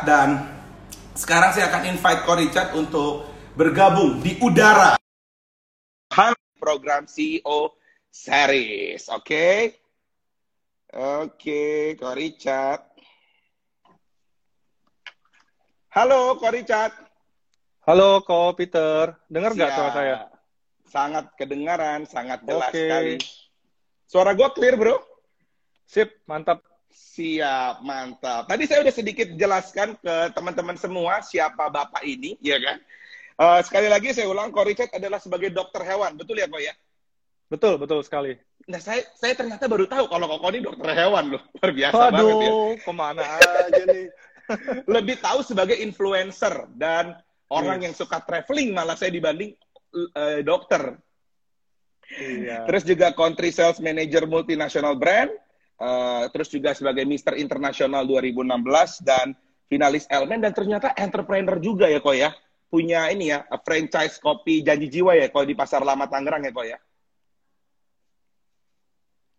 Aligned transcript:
Richard 0.00 0.08
dan 0.08 0.28
sekarang 1.12 1.50
saya 1.52 1.68
akan 1.68 1.82
invite 1.92 2.22
Ko 2.24 2.32
Richard 2.32 2.68
untuk 2.72 3.12
bergabung 3.52 4.24
di 4.24 4.40
udara. 4.40 4.96
Halo 6.16 6.40
program 6.56 7.04
CEO 7.04 7.76
series, 8.08 9.12
oke? 9.12 9.28
Okay? 9.28 9.56
Oke, 10.90 11.36
okay, 11.36 11.78
Ko 12.00 12.16
Richard. 12.16 12.82
Halo, 15.92 16.40
Ko 16.40 16.48
Richard. 16.48 16.96
Halo, 17.84 18.24
Ko 18.24 18.56
Peter. 18.56 19.14
Dengar 19.28 19.52
nggak 19.52 19.70
suara 19.70 19.92
saya? 19.92 20.16
Sangat 20.88 21.24
kedengaran, 21.36 22.08
sangat 22.08 22.42
jelas 22.42 22.72
okay. 22.72 22.88
sekali. 22.88 23.14
Suara 24.10 24.32
gue 24.34 24.48
clear, 24.56 24.74
bro? 24.74 24.98
Sip, 25.86 26.24
mantap. 26.26 26.69
Siap, 26.90 27.86
mantap. 27.86 28.50
Tadi 28.50 28.66
saya 28.66 28.82
udah 28.82 28.94
sedikit 28.94 29.28
jelaskan 29.38 29.94
ke 29.98 30.14
teman-teman 30.34 30.74
semua 30.74 31.22
siapa 31.22 31.70
Bapak 31.70 32.02
ini, 32.02 32.34
ya 32.42 32.58
kan? 32.58 32.78
Uh, 33.40 33.60
sekali 33.64 33.88
lagi 33.88 34.12
saya 34.12 34.28
ulang, 34.28 34.50
Ko 34.50 34.66
Richard 34.66 34.92
adalah 34.92 35.22
sebagai 35.22 35.54
dokter 35.54 35.86
hewan, 35.86 36.18
betul 36.18 36.36
ya, 36.36 36.50
Ko 36.50 36.58
ya? 36.58 36.74
Betul, 37.50 37.82
betul 37.82 38.02
sekali. 38.06 38.38
Nah, 38.70 38.78
saya 38.78 39.02
saya 39.18 39.34
ternyata 39.34 39.66
baru 39.66 39.90
tahu 39.90 40.06
kalau 40.06 40.30
Koko 40.30 40.46
ini 40.54 40.62
dokter 40.62 40.94
hewan 40.94 41.34
loh. 41.34 41.42
Luar 41.58 41.72
biasa 41.74 41.98
Aduh, 41.98 42.14
banget 42.14 42.36
ya. 42.38 42.52
ke 42.78 42.92
mana 42.94 43.22
aja 43.66 43.82
nih. 43.90 44.06
Lebih 44.94 45.16
tahu 45.18 45.42
sebagai 45.42 45.74
influencer 45.82 46.70
dan 46.78 47.18
orang 47.50 47.82
yes. 47.82 47.84
yang 47.90 47.94
suka 47.98 48.22
traveling 48.22 48.70
malah 48.70 48.94
saya 48.94 49.10
dibanding 49.10 49.58
uh, 50.14 50.38
dokter. 50.46 50.94
Iya. 52.10 52.66
Terus 52.70 52.82
juga 52.86 53.14
country 53.14 53.50
sales 53.50 53.82
manager 53.82 54.26
multinational 54.26 54.94
brand, 54.98 55.30
uh, 55.80 56.28
terus 56.30 56.52
juga 56.52 56.76
sebagai 56.76 57.08
Mister 57.08 57.34
International 57.34 58.04
2016 58.04 59.02
dan 59.02 59.32
finalis 59.66 60.04
Elmen 60.12 60.44
dan 60.44 60.52
ternyata 60.52 60.92
entrepreneur 60.94 61.56
juga 61.58 61.88
ya 61.88 61.98
kok 61.98 62.14
ya. 62.14 62.30
Punya 62.70 63.10
ini 63.10 63.34
ya, 63.34 63.42
franchise 63.66 64.22
kopi 64.22 64.62
janji 64.62 64.86
jiwa 64.86 65.18
ya 65.18 65.26
kalau 65.26 65.42
di 65.42 65.58
Pasar 65.58 65.82
Lama 65.82 66.06
Tangerang 66.06 66.46
ya 66.46 66.52
kok 66.54 66.66
ya. 66.68 66.78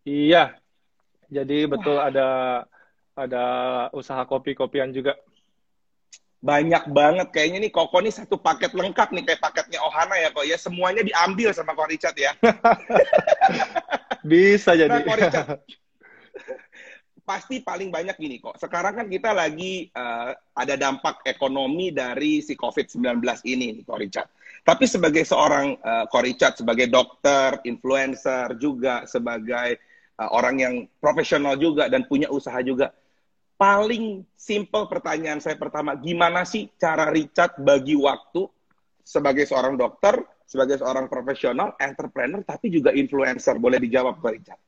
Iya. 0.04 0.44
Jadi 1.32 1.64
betul 1.64 1.96
Wah. 1.96 2.12
ada 2.12 2.28
ada 3.16 3.46
usaha 3.96 4.20
kopi-kopian 4.28 4.92
juga 4.92 5.16
banyak 6.42 6.90
banget 6.90 7.28
kayaknya 7.30 7.62
nih 7.62 7.72
Koko 7.72 8.02
nih 8.02 8.10
satu 8.10 8.42
paket 8.42 8.74
lengkap 8.74 9.14
nih 9.14 9.24
kayak 9.30 9.42
paketnya 9.46 9.78
Ohana 9.86 10.18
ya 10.18 10.34
kok 10.34 10.42
ya 10.42 10.58
semuanya 10.58 11.06
diambil 11.06 11.54
sama 11.54 11.78
Kok 11.78 11.86
Richard 11.86 12.18
ya 12.18 12.34
bisa 14.32 14.74
jadi 14.74 14.90
nah, 14.90 15.06
Richard, 15.06 15.62
pasti 17.30 17.62
paling 17.62 17.94
banyak 17.94 18.18
gini 18.18 18.42
kok 18.42 18.58
sekarang 18.58 18.98
kan 18.98 19.08
kita 19.08 19.32
lagi 19.32 19.88
uh, 19.94 20.34
ada 20.58 20.76
dampak 20.76 21.22
ekonomi 21.24 21.94
dari 21.94 22.42
si 22.42 22.58
COVID-19 22.58 23.22
ini 23.46 23.86
Kok 23.86 24.00
Richard 24.02 24.28
tapi 24.66 24.90
sebagai 24.90 25.22
seorang 25.22 25.78
uh, 25.80 26.10
Kok 26.10 26.24
Richard 26.26 26.58
sebagai 26.58 26.90
dokter 26.90 27.62
influencer 27.70 28.58
juga 28.58 29.06
sebagai 29.06 29.78
uh, 30.18 30.30
orang 30.34 30.56
yang 30.58 30.76
profesional 30.98 31.56
juga 31.62 31.88
dan 31.88 32.10
punya 32.10 32.26
usaha 32.34 32.58
juga 32.66 32.90
paling 33.62 34.26
simple 34.34 34.90
pertanyaan 34.90 35.38
saya 35.38 35.54
pertama, 35.54 35.94
gimana 35.94 36.42
sih 36.42 36.66
cara 36.82 37.14
Richard 37.14 37.62
bagi 37.62 37.94
waktu 37.94 38.50
sebagai 39.06 39.46
seorang 39.46 39.78
dokter, 39.78 40.18
sebagai 40.50 40.82
seorang 40.82 41.06
profesional, 41.06 41.78
entrepreneur, 41.78 42.42
tapi 42.42 42.74
juga 42.74 42.90
influencer? 42.90 43.62
Boleh 43.62 43.78
dijawab, 43.78 44.18
Pak 44.18 44.32
Richard. 44.34 44.62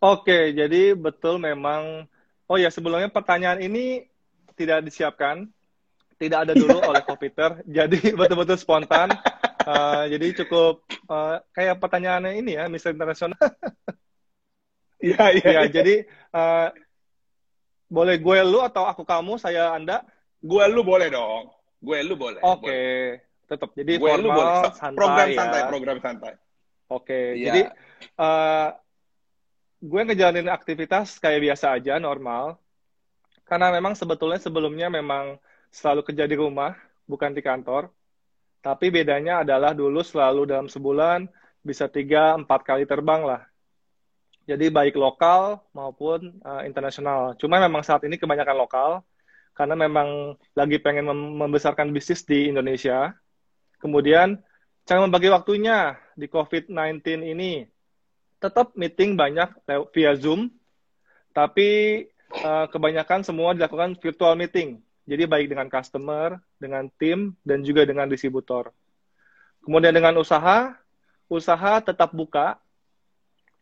Oke, 0.00 0.56
jadi 0.56 0.96
betul 0.96 1.36
memang. 1.36 2.08
Oh 2.50 2.56
ya, 2.56 2.72
sebelumnya 2.72 3.12
pertanyaan 3.12 3.60
ini 3.60 4.08
tidak 4.56 4.82
disiapkan, 4.88 5.46
tidak 6.16 6.48
ada 6.48 6.52
dulu 6.56 6.80
oleh 6.90 7.04
komputer, 7.04 7.60
jadi 7.68 8.00
betul-betul 8.18 8.56
spontan. 8.56 9.12
Uh, 9.60 10.08
jadi 10.08 10.40
cukup 10.40 10.80
uh, 11.04 11.44
kayak 11.52 11.76
pertanyaannya 11.76 12.32
ini 12.40 12.56
ya, 12.56 12.64
Mister 12.72 12.90
Internasional. 12.90 13.38
Iya, 15.00 15.32
iya. 15.32 15.50
Ya, 15.56 15.62
jadi 15.80 16.04
uh, 16.36 16.68
boleh 17.88 18.20
gue 18.20 18.38
lu 18.44 18.60
atau 18.60 18.84
aku 18.84 19.00
kamu, 19.00 19.40
saya 19.40 19.72
Anda? 19.72 20.04
Gue 20.44 20.60
lu 20.68 20.84
boleh 20.84 21.08
dong. 21.08 21.48
Gue 21.80 22.04
lu 22.04 22.20
boleh. 22.20 22.36
Oke. 22.44 22.68
Okay. 22.68 22.92
Tetap. 23.48 23.72
Jadi 23.72 23.96
gue 23.96 24.10
formal, 24.12 24.20
lu 24.20 24.28
boleh. 24.28 24.52
santai 24.76 24.96
Program 25.00 25.28
ya. 25.32 25.36
santai, 25.40 25.60
program 25.72 25.98
santai. 26.04 26.32
Oke. 26.36 27.04
Okay. 27.08 27.24
Ya. 27.40 27.44
Jadi 27.48 27.60
uh, 28.20 28.68
gue 29.80 30.00
ngejalanin 30.04 30.52
aktivitas 30.52 31.16
kayak 31.18 31.40
biasa 31.50 31.80
aja, 31.80 31.96
normal. 31.96 32.60
Karena 33.48 33.72
memang 33.74 33.98
sebetulnya 33.98 34.38
sebelumnya 34.38 34.86
memang 34.92 35.40
selalu 35.72 36.06
kerja 36.06 36.24
di 36.28 36.36
rumah, 36.38 36.76
bukan 37.08 37.34
di 37.34 37.42
kantor. 37.42 37.90
Tapi 38.60 38.92
bedanya 38.92 39.42
adalah 39.42 39.72
dulu 39.72 40.04
selalu 40.04 40.44
dalam 40.44 40.68
sebulan 40.68 41.26
bisa 41.64 41.88
tiga 41.88 42.36
empat 42.36 42.60
kali 42.64 42.84
terbang 42.84 43.24
lah 43.24 43.50
jadi 44.50 44.66
baik 44.66 44.98
lokal 44.98 45.62
maupun 45.70 46.42
uh, 46.42 46.66
internasional. 46.66 47.38
Cuma 47.38 47.62
memang 47.62 47.86
saat 47.86 48.02
ini 48.02 48.18
kebanyakan 48.18 48.56
lokal 48.58 48.90
karena 49.54 49.78
memang 49.78 50.34
lagi 50.58 50.82
pengen 50.82 51.06
mem 51.06 51.20
membesarkan 51.46 51.94
bisnis 51.94 52.26
di 52.26 52.50
Indonesia. 52.50 53.14
Kemudian 53.78 54.42
cara 54.82 54.98
membagi 55.06 55.30
waktunya 55.30 55.94
di 56.18 56.26
COVID-19 56.26 57.30
ini 57.30 57.62
tetap 58.40 58.72
meeting 58.72 59.14
banyak 59.14 59.52
via 59.92 60.16
Zoom, 60.16 60.48
tapi 61.36 62.02
uh, 62.40 62.66
kebanyakan 62.72 63.20
semua 63.20 63.52
dilakukan 63.52 63.94
virtual 64.00 64.34
meeting. 64.34 64.80
Jadi 65.04 65.28
baik 65.28 65.52
dengan 65.52 65.68
customer, 65.68 66.40
dengan 66.56 66.88
tim, 66.96 67.36
dan 67.44 67.60
juga 67.60 67.84
dengan 67.84 68.08
distributor. 68.08 68.72
Kemudian 69.60 69.92
dengan 69.92 70.16
usaha, 70.16 70.72
usaha 71.28 71.72
tetap 71.84 72.16
buka, 72.16 72.56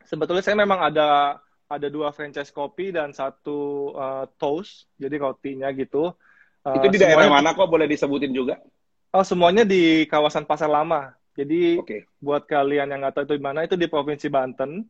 sebetulnya 0.06 0.46
saya 0.46 0.54
memang 0.54 0.78
ada 0.78 1.40
ada 1.68 1.86
dua 1.90 2.14
franchise 2.14 2.54
kopi 2.54 2.94
dan 2.94 3.10
satu 3.12 3.92
uh, 3.92 4.24
toast, 4.38 4.88
jadi 4.96 5.18
rotinya 5.20 5.68
gitu. 5.74 6.14
Uh, 6.62 6.78
itu 6.78 6.96
di 6.96 6.98
daerah 7.02 7.26
mana 7.28 7.52
kok 7.52 7.66
boleh 7.66 7.90
disebutin 7.90 8.30
juga? 8.30 8.62
Oh 9.10 9.24
semuanya 9.24 9.66
di 9.66 10.06
kawasan 10.06 10.46
Pasar 10.46 10.68
Lama. 10.70 11.17
Jadi 11.38 11.78
okay. 11.78 12.02
buat 12.18 12.50
kalian 12.50 12.90
yang 12.90 13.06
nggak 13.06 13.14
tahu 13.14 13.24
itu 13.30 13.34
di 13.38 13.44
mana, 13.46 13.62
itu 13.62 13.78
di 13.78 13.86
Provinsi 13.86 14.26
Banten. 14.26 14.82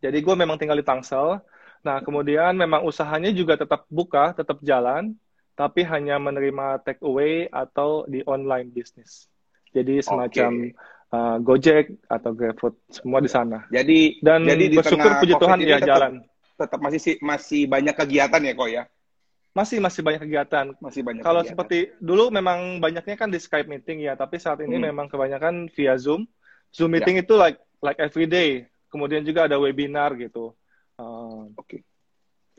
Jadi 0.00 0.18
gue 0.24 0.34
memang 0.34 0.56
tinggal 0.56 0.80
di 0.80 0.86
Tangsel. 0.86 1.44
Nah 1.84 2.00
kemudian 2.00 2.56
memang 2.56 2.80
usahanya 2.88 3.28
juga 3.28 3.60
tetap 3.60 3.84
buka, 3.92 4.32
tetap 4.32 4.64
jalan, 4.64 5.12
tapi 5.52 5.84
hanya 5.84 6.16
menerima 6.16 6.80
take 6.80 7.04
away 7.04 7.44
atau 7.52 8.08
di 8.08 8.24
online 8.24 8.72
business. 8.72 9.28
Jadi 9.76 10.00
semacam 10.00 10.72
okay 10.72 10.92
uh, 11.14 11.36
Gojek 11.40 11.84
atau 12.10 12.30
GrabFood 12.34 12.74
semua 12.90 13.22
di 13.22 13.30
sana. 13.30 13.66
Jadi 13.70 14.18
dan 14.20 14.42
jadi 14.46 14.64
di 14.66 14.76
bersyukur 14.78 15.10
puji 15.22 15.34
Tuhan 15.38 15.58
ya 15.62 15.78
tetap, 15.78 15.88
jalan. 15.88 16.12
Tetap 16.54 16.78
masih 16.82 17.00
masih 17.22 17.60
banyak 17.70 17.94
kegiatan 17.94 18.40
ya 18.42 18.52
kok 18.54 18.70
ya. 18.70 18.82
Masih 19.54 19.78
masih 19.78 20.02
banyak 20.02 20.26
kegiatan. 20.26 20.74
Masih 20.82 21.06
banyak. 21.06 21.22
Kalau 21.22 21.46
seperti 21.46 21.94
dulu 22.02 22.28
memang 22.34 22.82
banyaknya 22.82 23.14
kan 23.14 23.30
di 23.30 23.38
Skype 23.38 23.70
meeting 23.70 24.02
ya, 24.02 24.18
tapi 24.18 24.42
saat 24.42 24.58
ini 24.60 24.76
hmm. 24.76 24.90
memang 24.90 25.06
kebanyakan 25.06 25.70
via 25.70 25.94
Zoom. 25.94 26.26
Zoom 26.74 26.90
ya. 26.90 26.98
meeting 26.98 27.16
ya. 27.18 27.22
itu 27.22 27.34
like 27.38 27.58
like 27.78 27.98
every 28.02 28.26
day. 28.26 28.66
Kemudian 28.90 29.22
juga 29.22 29.46
ada 29.46 29.54
webinar 29.58 30.18
gitu. 30.18 30.58
Uh, 30.98 31.50
Oke. 31.54 31.78
Okay. 31.78 31.80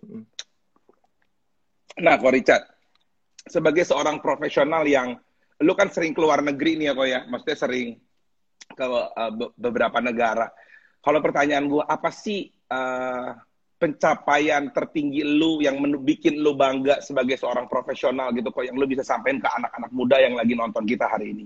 Hmm. 0.08 0.24
Nah, 1.96 2.20
kok 2.20 2.32
Richard, 2.36 2.64
sebagai 3.48 3.88
seorang 3.88 4.20
profesional 4.20 4.84
yang 4.84 5.16
lu 5.64 5.72
kan 5.76 5.88
sering 5.88 6.12
keluar 6.12 6.44
negeri 6.44 6.76
nih 6.76 6.92
ya 6.92 6.94
kok 6.96 7.08
ya, 7.08 7.20
maksudnya 7.32 7.58
sering 7.60 7.88
ke 8.76 8.86
uh, 8.88 9.32
beberapa 9.56 10.04
negara. 10.04 10.52
Kalau 11.00 11.20
pertanyaan 11.24 11.72
gue, 11.72 11.84
apa 11.86 12.10
sih 12.12 12.52
uh, 12.68 13.32
pencapaian 13.76 14.72
tertinggi 14.72 15.22
lu 15.22 15.60
yang 15.60 15.78
bikin 16.02 16.40
lu 16.40 16.56
bangga 16.56 17.04
sebagai 17.04 17.36
seorang 17.36 17.68
profesional 17.68 18.32
gitu 18.32 18.48
kok 18.50 18.64
yang 18.64 18.80
lu 18.80 18.88
bisa 18.88 19.04
sampaikan 19.04 19.44
ke 19.44 19.50
anak-anak 19.52 19.92
muda 19.92 20.18
yang 20.24 20.34
lagi 20.40 20.56
nonton 20.56 20.88
kita 20.88 21.12
hari 21.12 21.36
ini? 21.36 21.46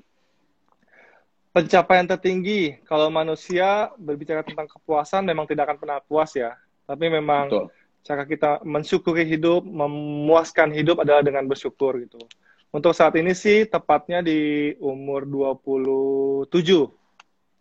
Pencapaian 1.50 2.06
tertinggi 2.06 2.78
kalau 2.86 3.10
manusia 3.10 3.90
berbicara 3.98 4.46
tentang 4.46 4.70
kepuasan 4.70 5.26
memang 5.26 5.50
tidak 5.50 5.66
akan 5.70 5.78
pernah 5.82 5.98
puas 6.06 6.30
ya. 6.38 6.54
Tapi 6.86 7.06
memang 7.10 7.50
Betul. 7.50 7.66
cara 8.06 8.24
kita 8.30 8.52
mensyukuri 8.62 9.26
hidup, 9.26 9.66
memuaskan 9.66 10.70
hidup 10.74 11.02
adalah 11.02 11.26
dengan 11.26 11.50
bersyukur 11.50 11.98
gitu. 12.06 12.22
Untuk 12.70 12.94
saat 12.94 13.18
ini 13.18 13.34
sih 13.34 13.66
tepatnya 13.66 14.22
di 14.22 14.72
umur 14.78 15.26
27 15.26 16.46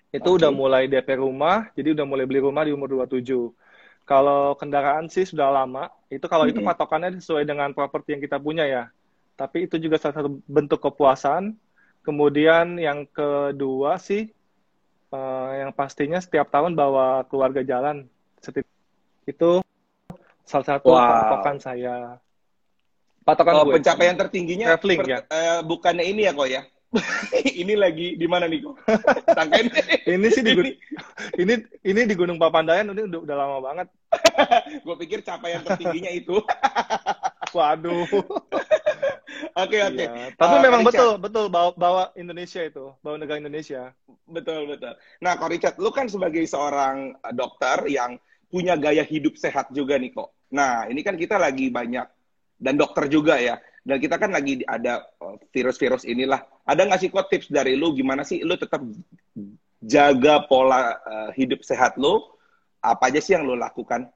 itu 0.08 0.24
okay. 0.24 0.36
udah 0.40 0.50
mulai 0.52 0.88
DP 0.88 1.20
rumah, 1.20 1.68
jadi 1.76 1.92
udah 1.92 2.04
mulai 2.08 2.24
beli 2.24 2.40
rumah 2.40 2.64
di 2.64 2.72
umur 2.72 2.88
27. 3.08 3.24
Kalau 4.08 4.56
kendaraan 4.56 5.12
sih 5.12 5.28
sudah 5.28 5.52
lama. 5.52 5.92
Itu 6.08 6.32
kalau 6.32 6.48
mm 6.48 6.56
-hmm. 6.56 6.64
itu 6.64 6.68
patokannya 6.72 7.10
sesuai 7.20 7.44
dengan 7.44 7.76
properti 7.76 8.16
yang 8.16 8.24
kita 8.24 8.40
punya 8.40 8.64
ya. 8.64 8.88
Tapi 9.36 9.68
itu 9.68 9.76
juga 9.76 10.00
salah 10.00 10.24
satu 10.24 10.40
bentuk 10.48 10.80
kepuasan. 10.80 11.52
Kemudian 12.00 12.80
yang 12.80 13.04
kedua 13.04 14.00
sih, 14.00 14.32
uh, 15.12 15.50
yang 15.60 15.76
pastinya 15.76 16.16
setiap 16.16 16.48
tahun 16.48 16.72
bawa 16.72 17.28
keluarga 17.28 17.60
jalan. 17.60 18.08
Itu 19.28 19.60
salah 20.48 20.66
satu 20.66 20.96
wow. 20.96 21.04
patokan 21.04 21.56
saya. 21.60 22.16
Patokan 23.28 23.54
oh, 23.60 23.62
gue. 23.68 23.76
Pencapaian 23.76 24.16
tertingginya 24.16 24.72
traveling 24.72 25.00
per, 25.04 25.12
ya. 25.12 25.18
Uh, 25.28 25.60
bukannya 25.68 26.04
ini 26.08 26.24
ya 26.24 26.32
kok 26.32 26.48
ya? 26.48 26.64
ini 27.62 27.74
lagi 27.76 28.16
di 28.16 28.24
mana 28.24 28.48
nih 28.48 28.64
kok? 28.64 28.76
ini 30.14 30.26
sih 30.32 30.40
di 30.40 30.52
ini, 30.56 30.72
ini 31.36 31.54
ini 31.84 32.00
di 32.08 32.14
Gunung 32.16 32.40
Papandayan 32.40 32.92
ini 32.96 33.04
udah, 33.08 33.20
udah 33.28 33.36
lama 33.36 33.58
banget. 33.60 33.88
gue 34.80 34.96
pikir 35.04 35.20
capaian 35.20 35.60
tertingginya 35.60 36.08
itu. 36.08 36.40
Waduh. 37.52 38.08
Oke 39.58 39.78
oke. 39.84 40.04
Iya. 40.04 40.32
Tapi 40.34 40.56
uh, 40.56 40.62
memang 40.64 40.82
betul 40.86 41.20
betul 41.20 41.46
bawa 41.52 41.70
bawa 41.76 42.04
Indonesia 42.16 42.64
itu, 42.64 42.94
bawa 43.04 43.20
negara 43.20 43.42
Indonesia. 43.42 43.92
Betul 44.28 44.68
betul. 44.70 44.96
Nah, 45.20 45.36
kok 45.36 45.50
Richard, 45.50 45.76
lu 45.80 45.92
kan 45.92 46.08
sebagai 46.08 46.44
seorang 46.48 47.16
eh, 47.16 47.34
dokter 47.34 47.84
yang 47.90 48.16
punya 48.48 48.80
gaya 48.80 49.04
hidup 49.04 49.36
sehat 49.36 49.68
juga 49.76 50.00
nih 50.00 50.12
kok. 50.12 50.32
Nah, 50.56 50.88
ini 50.88 51.04
kan 51.04 51.20
kita 51.20 51.36
lagi 51.36 51.68
banyak 51.68 52.06
dan 52.58 52.74
dokter 52.80 53.06
juga 53.12 53.36
ya. 53.36 53.60
Dan 53.88 54.04
kita 54.04 54.20
kan 54.20 54.28
lagi 54.28 54.60
ada 54.68 55.08
eh, 55.24 55.36
virus-virus 55.48 56.04
inilah. 56.04 56.44
Ada 56.68 56.84
nggak 56.84 57.00
sih 57.00 57.08
kok 57.08 57.32
tips 57.32 57.48
dari 57.48 57.72
lu 57.72 57.96
gimana 57.96 58.20
sih 58.20 58.44
lu 58.44 58.52
tetap 58.60 58.84
jaga 59.80 60.44
pola 60.44 61.00
uh, 61.00 61.30
hidup 61.32 61.64
sehat 61.64 61.96
lu? 61.96 62.20
Apa 62.84 63.08
aja 63.08 63.16
sih 63.24 63.32
yang 63.32 63.48
lu 63.48 63.56
lakukan? 63.56 64.12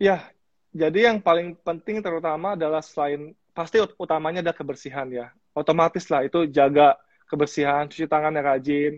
Ya, 0.00 0.26
jadi 0.74 1.12
yang 1.12 1.22
paling 1.22 1.54
penting 1.62 2.02
terutama 2.02 2.58
adalah 2.58 2.82
selain 2.82 3.30
pasti 3.54 3.78
utamanya 3.78 4.42
ada 4.42 4.54
kebersihan 4.56 5.06
ya. 5.06 5.30
Otomatis 5.54 6.10
lah 6.10 6.26
itu 6.26 6.50
jaga 6.50 6.98
kebersihan, 7.30 7.86
cuci 7.86 8.10
tangan 8.10 8.34
yang 8.34 8.46
rajin, 8.46 8.92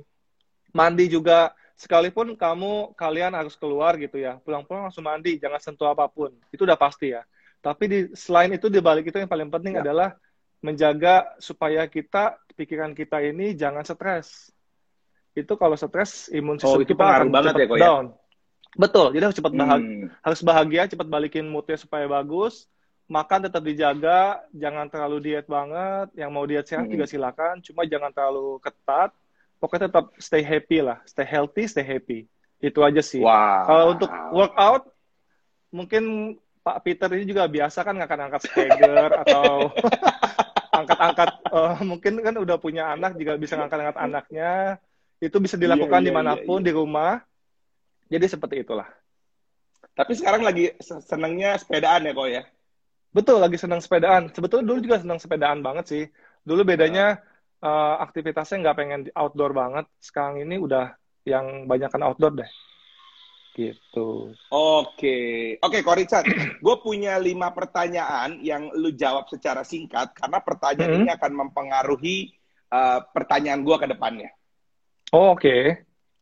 mandi 0.72 1.12
juga. 1.12 1.52
Sekalipun 1.72 2.38
kamu 2.38 2.94
kalian 2.94 3.34
harus 3.34 3.58
keluar 3.58 3.98
gitu 3.98 4.14
ya, 4.14 4.38
pulang-pulang 4.46 4.86
langsung 4.86 5.02
mandi, 5.02 5.34
jangan 5.42 5.58
sentuh 5.58 5.90
apa 5.90 6.06
pun. 6.06 6.30
Itu 6.54 6.62
udah 6.62 6.78
pasti 6.78 7.10
ya. 7.10 7.26
Tapi 7.62 7.84
di, 7.86 7.98
selain 8.18 8.50
itu 8.50 8.66
di 8.66 8.82
balik 8.82 9.06
itu 9.06 9.16
yang 9.22 9.30
paling 9.30 9.46
penting 9.46 9.78
ya. 9.78 9.86
adalah 9.86 10.18
menjaga 10.62 11.38
supaya 11.38 11.86
kita 11.86 12.34
pikiran 12.58 12.92
kita 12.92 13.22
ini 13.22 13.54
jangan 13.54 13.86
stres. 13.86 14.50
Itu 15.32 15.54
kalau 15.54 15.78
stres 15.78 16.26
imun 16.34 16.58
sistem 16.58 16.76
oh, 16.76 16.82
itu 16.82 16.92
kita 16.92 17.06
akan 17.06 17.30
banget 17.30 17.54
ya, 17.54 17.66
ya, 17.70 17.78
down. 17.78 18.04
Ya? 18.10 18.20
Betul, 18.72 19.12
jadi 19.12 19.28
harus 19.28 19.36
cepat 19.36 19.52
bahagia, 19.52 19.84
hmm. 19.84 20.08
harus 20.24 20.40
bahagia, 20.40 20.82
cepat 20.88 21.08
balikin 21.08 21.44
moodnya 21.44 21.76
supaya 21.76 22.08
bagus. 22.08 22.66
Makan 23.04 23.44
tetap 23.44 23.60
dijaga, 23.60 24.40
jangan 24.56 24.88
terlalu 24.88 25.20
diet 25.20 25.44
banget. 25.44 26.08
Yang 26.16 26.30
mau 26.32 26.44
diet 26.48 26.64
sehat 26.64 26.88
hmm. 26.88 26.92
juga 26.96 27.04
silakan, 27.04 27.60
cuma 27.60 27.84
jangan 27.84 28.08
terlalu 28.10 28.56
ketat. 28.64 29.12
Pokoknya 29.60 29.92
tetap 29.92 30.10
stay 30.16 30.40
happy 30.40 30.80
lah, 30.80 30.98
stay 31.04 31.28
healthy, 31.28 31.68
stay 31.68 31.84
happy. 31.84 32.24
Itu 32.64 32.80
aja 32.80 33.04
sih. 33.04 33.20
Wow. 33.20 33.62
Kalau 33.68 33.84
untuk 33.92 34.10
workout, 34.32 34.82
mungkin 35.68 36.34
Pak 36.62 36.78
Peter 36.86 37.10
ini 37.10 37.26
juga 37.26 37.50
biasa 37.50 37.82
kan 37.82 37.98
ngangkat-ngangkat 37.98 38.42
Steger 38.46 39.10
atau 39.26 39.74
angkat-angkat 40.70 41.30
uh, 41.50 41.76
mungkin 41.82 42.22
kan 42.22 42.34
udah 42.38 42.56
punya 42.56 42.94
anak 42.94 43.18
juga 43.18 43.34
bisa 43.34 43.58
ngangkat-ngangkat 43.58 43.98
anaknya. 43.98 44.78
Itu 45.22 45.38
bisa 45.38 45.54
dilakukan 45.54 46.02
iya, 46.02 46.06
iya, 46.06 46.08
di 46.10 46.12
mana 46.14 46.32
pun 46.38 46.62
iya, 46.62 46.62
iya. 46.62 46.66
di 46.66 46.72
rumah. 46.74 47.12
Jadi 48.10 48.26
seperti 48.30 48.54
itulah. 48.62 48.88
Tapi 49.92 50.12
sekarang 50.16 50.42
lagi 50.46 50.72
senangnya 50.80 51.58
sepedaan 51.58 52.06
ya 52.06 52.12
kok 52.14 52.28
ya? 52.30 52.42
Betul 53.12 53.38
lagi 53.42 53.58
senang 53.60 53.82
sepedaan. 53.82 54.32
Sebetulnya 54.32 54.64
dulu 54.66 54.78
juga 54.80 54.96
senang 55.02 55.20
sepedaan 55.20 55.60
banget 55.60 55.84
sih. 55.90 56.04
Dulu 56.42 56.64
bedanya 56.64 57.20
uh, 57.60 58.00
aktivitasnya 58.00 58.62
nggak 58.66 58.76
pengen 58.78 59.00
outdoor 59.14 59.52
banget. 59.52 59.86
Sekarang 60.00 60.40
ini 60.40 60.56
udah 60.58 60.94
yang 61.26 61.70
banyakkan 61.70 62.02
outdoor 62.02 62.34
deh 62.38 62.50
Gitu. 63.52 64.32
Oke, 64.48 65.18
oke, 65.60 65.78
Ko 65.84 65.92
Richard, 65.92 66.24
gue 66.64 66.76
punya 66.80 67.20
lima 67.20 67.52
pertanyaan 67.52 68.40
yang 68.40 68.72
lu 68.72 68.96
jawab 68.96 69.28
secara 69.28 69.60
singkat 69.60 70.16
karena 70.16 70.40
pertanyaan 70.40 70.90
-hmm. 70.96 71.00
ini 71.04 71.10
akan 71.12 71.32
mempengaruhi 71.36 72.32
uh, 72.72 73.04
pertanyaan 73.12 73.60
gue 73.60 73.76
ke 73.76 73.86
depannya. 73.92 74.32
Oh, 75.12 75.36
oke. 75.36 75.44
Okay. 75.44 75.62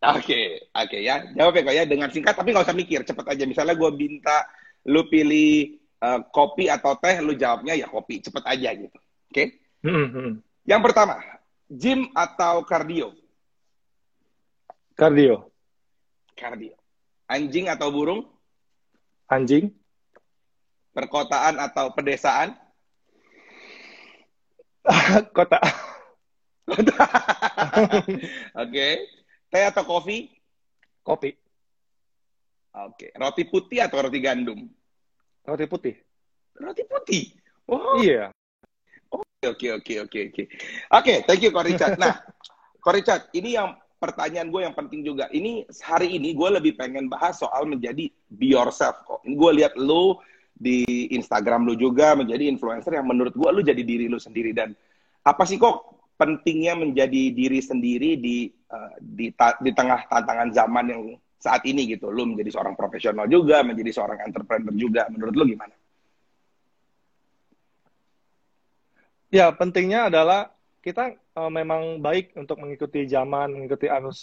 Oke, 0.01 0.33
okay, 0.33 0.45
oke 0.73 0.87
okay, 0.91 1.01
ya. 1.05 1.23
Jawab 1.37 1.53
ya 1.55 1.63
kok 1.63 1.77
ya 1.77 1.85
dengan 1.85 2.09
singkat 2.09 2.33
tapi 2.33 2.51
nggak 2.51 2.67
usah 2.67 2.75
mikir, 2.75 3.05
cepet 3.05 3.27
aja. 3.37 3.45
Misalnya 3.45 3.77
gue 3.77 3.91
minta 3.93 4.49
lu 4.89 5.05
pilih 5.13 5.77
uh, 6.01 6.25
kopi 6.33 6.73
atau 6.73 6.97
teh, 6.97 7.21
lu 7.21 7.37
jawabnya 7.37 7.77
ya 7.77 7.85
kopi, 7.85 8.25
cepet 8.25 8.43
aja 8.49 8.75
gitu. 8.75 8.97
Oke? 8.97 9.29
Okay? 9.31 9.47
Mm 9.85 10.07
-hmm. 10.09 10.29
Yang 10.65 10.81
pertama, 10.89 11.21
gym 11.69 12.09
atau 12.17 12.65
kardio? 12.65 13.13
Kardio. 14.97 15.53
Kardio. 16.33 16.80
Anjing 17.31 17.71
atau 17.71 17.95
burung? 17.95 18.27
Anjing. 19.31 19.71
Perkotaan 20.91 21.63
atau 21.63 21.95
pedesaan? 21.95 22.59
Kota. 25.37 25.63
Kota. 26.67 26.99
Oke. 26.99 28.19
Okay. 28.59 28.93
Teh 29.47 29.63
atau 29.63 29.87
kopi? 29.87 30.27
Kopi. 31.07 31.31
Oke. 32.75 33.11
Okay. 33.11 33.11
Roti 33.15 33.43
putih 33.47 33.79
atau 33.87 34.03
roti 34.03 34.19
gandum? 34.19 34.67
Roti 35.47 35.67
putih. 35.71 35.95
Roti 36.59 36.83
putih. 36.87 37.23
Oh. 37.71 38.03
Iya. 38.03 38.35
Oke, 39.11 39.47
oke, 39.47 39.69
oke, 39.79 39.95
oke, 40.07 40.21
oke. 40.35 40.43
Oke, 40.91 41.15
thank 41.27 41.43
you, 41.47 41.55
Ko 41.55 41.63
Richard. 41.63 41.95
Nah, 41.99 42.19
Ko 42.83 42.91
Richard, 42.91 43.31
ini 43.35 43.55
yang 43.55 43.79
pertanyaan 44.01 44.49
gue 44.49 44.65
yang 44.65 44.73
penting 44.73 45.05
juga. 45.05 45.29
Ini 45.29 45.69
hari 45.85 46.17
ini 46.17 46.33
gue 46.33 46.49
lebih 46.49 46.73
pengen 46.75 47.07
bahas 47.13 47.37
soal 47.37 47.69
menjadi 47.69 48.09
be 48.33 48.57
yourself 48.57 49.05
kok. 49.05 49.21
Ini 49.29 49.37
gue 49.37 49.51
lihat 49.61 49.77
lo 49.77 50.25
di 50.57 51.09
Instagram 51.13 51.69
lo 51.69 51.77
juga 51.77 52.17
menjadi 52.17 52.49
influencer 52.49 52.97
yang 52.97 53.07
menurut 53.07 53.37
gue 53.37 53.51
lo 53.53 53.61
jadi 53.61 53.81
diri 53.85 54.09
lo 54.09 54.21
sendiri 54.21 54.53
dan 54.53 54.73
apa 55.25 55.45
sih 55.45 55.61
kok 55.61 56.01
pentingnya 56.17 56.77
menjadi 56.77 57.33
diri 57.33 57.61
sendiri 57.65 58.21
di 58.21 58.49
uh, 58.73 58.97
di, 59.01 59.33
ta 59.33 59.57
di 59.61 59.73
tengah 59.73 60.05
tantangan 60.09 60.49
zaman 60.53 60.85
yang 60.89 61.03
saat 61.41 61.65
ini 61.65 61.89
gitu. 61.89 62.13
Lo 62.13 62.25
menjadi 62.29 62.57
seorang 62.57 62.77
profesional 62.77 63.25
juga, 63.29 63.65
menjadi 63.65 63.93
seorang 63.97 64.21
entrepreneur 64.25 64.75
juga. 64.77 65.09
Menurut 65.09 65.33
lo 65.37 65.45
gimana? 65.49 65.73
Ya, 69.31 69.49
pentingnya 69.55 70.11
adalah 70.13 70.53
kita 70.81 71.15
uh, 71.37 71.51
memang 71.53 72.01
baik 72.01 72.37
untuk 72.41 72.57
mengikuti 72.61 73.05
zaman, 73.05 73.53
mengikuti 73.53 73.87
arus, 73.87 74.21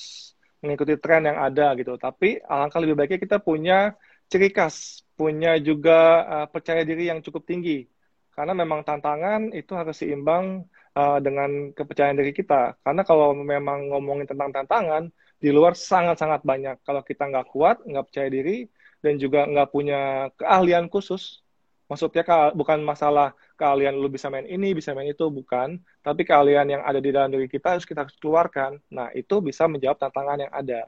mengikuti 0.61 0.97
tren 0.97 1.29
yang 1.29 1.37
ada 1.37 1.77
gitu. 1.77 1.95
Tapi 1.97 2.41
alangkah 2.41 2.81
lebih 2.81 2.97
baiknya 2.97 3.19
kita 3.21 3.37
punya 3.37 3.93
ciri 4.27 4.49
khas, 4.49 5.05
punya 5.13 5.55
juga 5.61 5.99
uh, 6.25 6.47
percaya 6.49 6.81
diri 6.81 7.09
yang 7.09 7.21
cukup 7.21 7.45
tinggi. 7.45 7.85
Karena 8.33 8.53
memang 8.53 8.85
tantangan 8.85 9.49
itu 9.53 9.73
harus 9.73 9.97
seimbang 9.97 10.65
uh, 10.93 11.17
dengan 11.21 11.73
kepercayaan 11.73 12.17
diri 12.17 12.33
kita. 12.33 12.77
Karena 12.85 13.01
kalau 13.01 13.33
memang 13.33 13.89
ngomongin 13.93 14.29
tentang 14.29 14.53
tantangan, 14.53 15.09
di 15.37 15.49
luar 15.53 15.77
sangat-sangat 15.77 16.41
banyak. 16.41 16.81
Kalau 16.81 17.01
kita 17.05 17.29
nggak 17.29 17.47
kuat, 17.53 17.81
nggak 17.85 18.05
percaya 18.09 18.29
diri, 18.29 18.65
dan 19.01 19.21
juga 19.21 19.45
nggak 19.45 19.69
punya 19.69 20.29
keahlian 20.37 20.89
khusus, 20.89 21.45
maksudnya 21.87 22.23
bukan 22.53 22.83
masalah 22.83 23.33
keahlian 23.55 23.97
lu 23.97 24.11
bisa 24.11 24.27
main 24.27 24.45
ini, 24.45 24.75
bisa 24.75 24.93
main 24.93 25.09
itu, 25.09 25.27
bukan. 25.31 25.79
Tapi 26.03 26.21
keahlian 26.27 26.67
yang 26.67 26.83
ada 26.83 26.99
di 27.01 27.09
dalam 27.09 27.31
diri 27.33 27.47
kita 27.49 27.75
harus 27.75 27.87
kita 27.87 28.05
keluarkan. 28.21 28.77
Nah, 28.93 29.09
itu 29.15 29.39
bisa 29.41 29.65
menjawab 29.65 29.97
tantangan 29.97 30.45
yang 30.45 30.53
ada. 30.53 30.85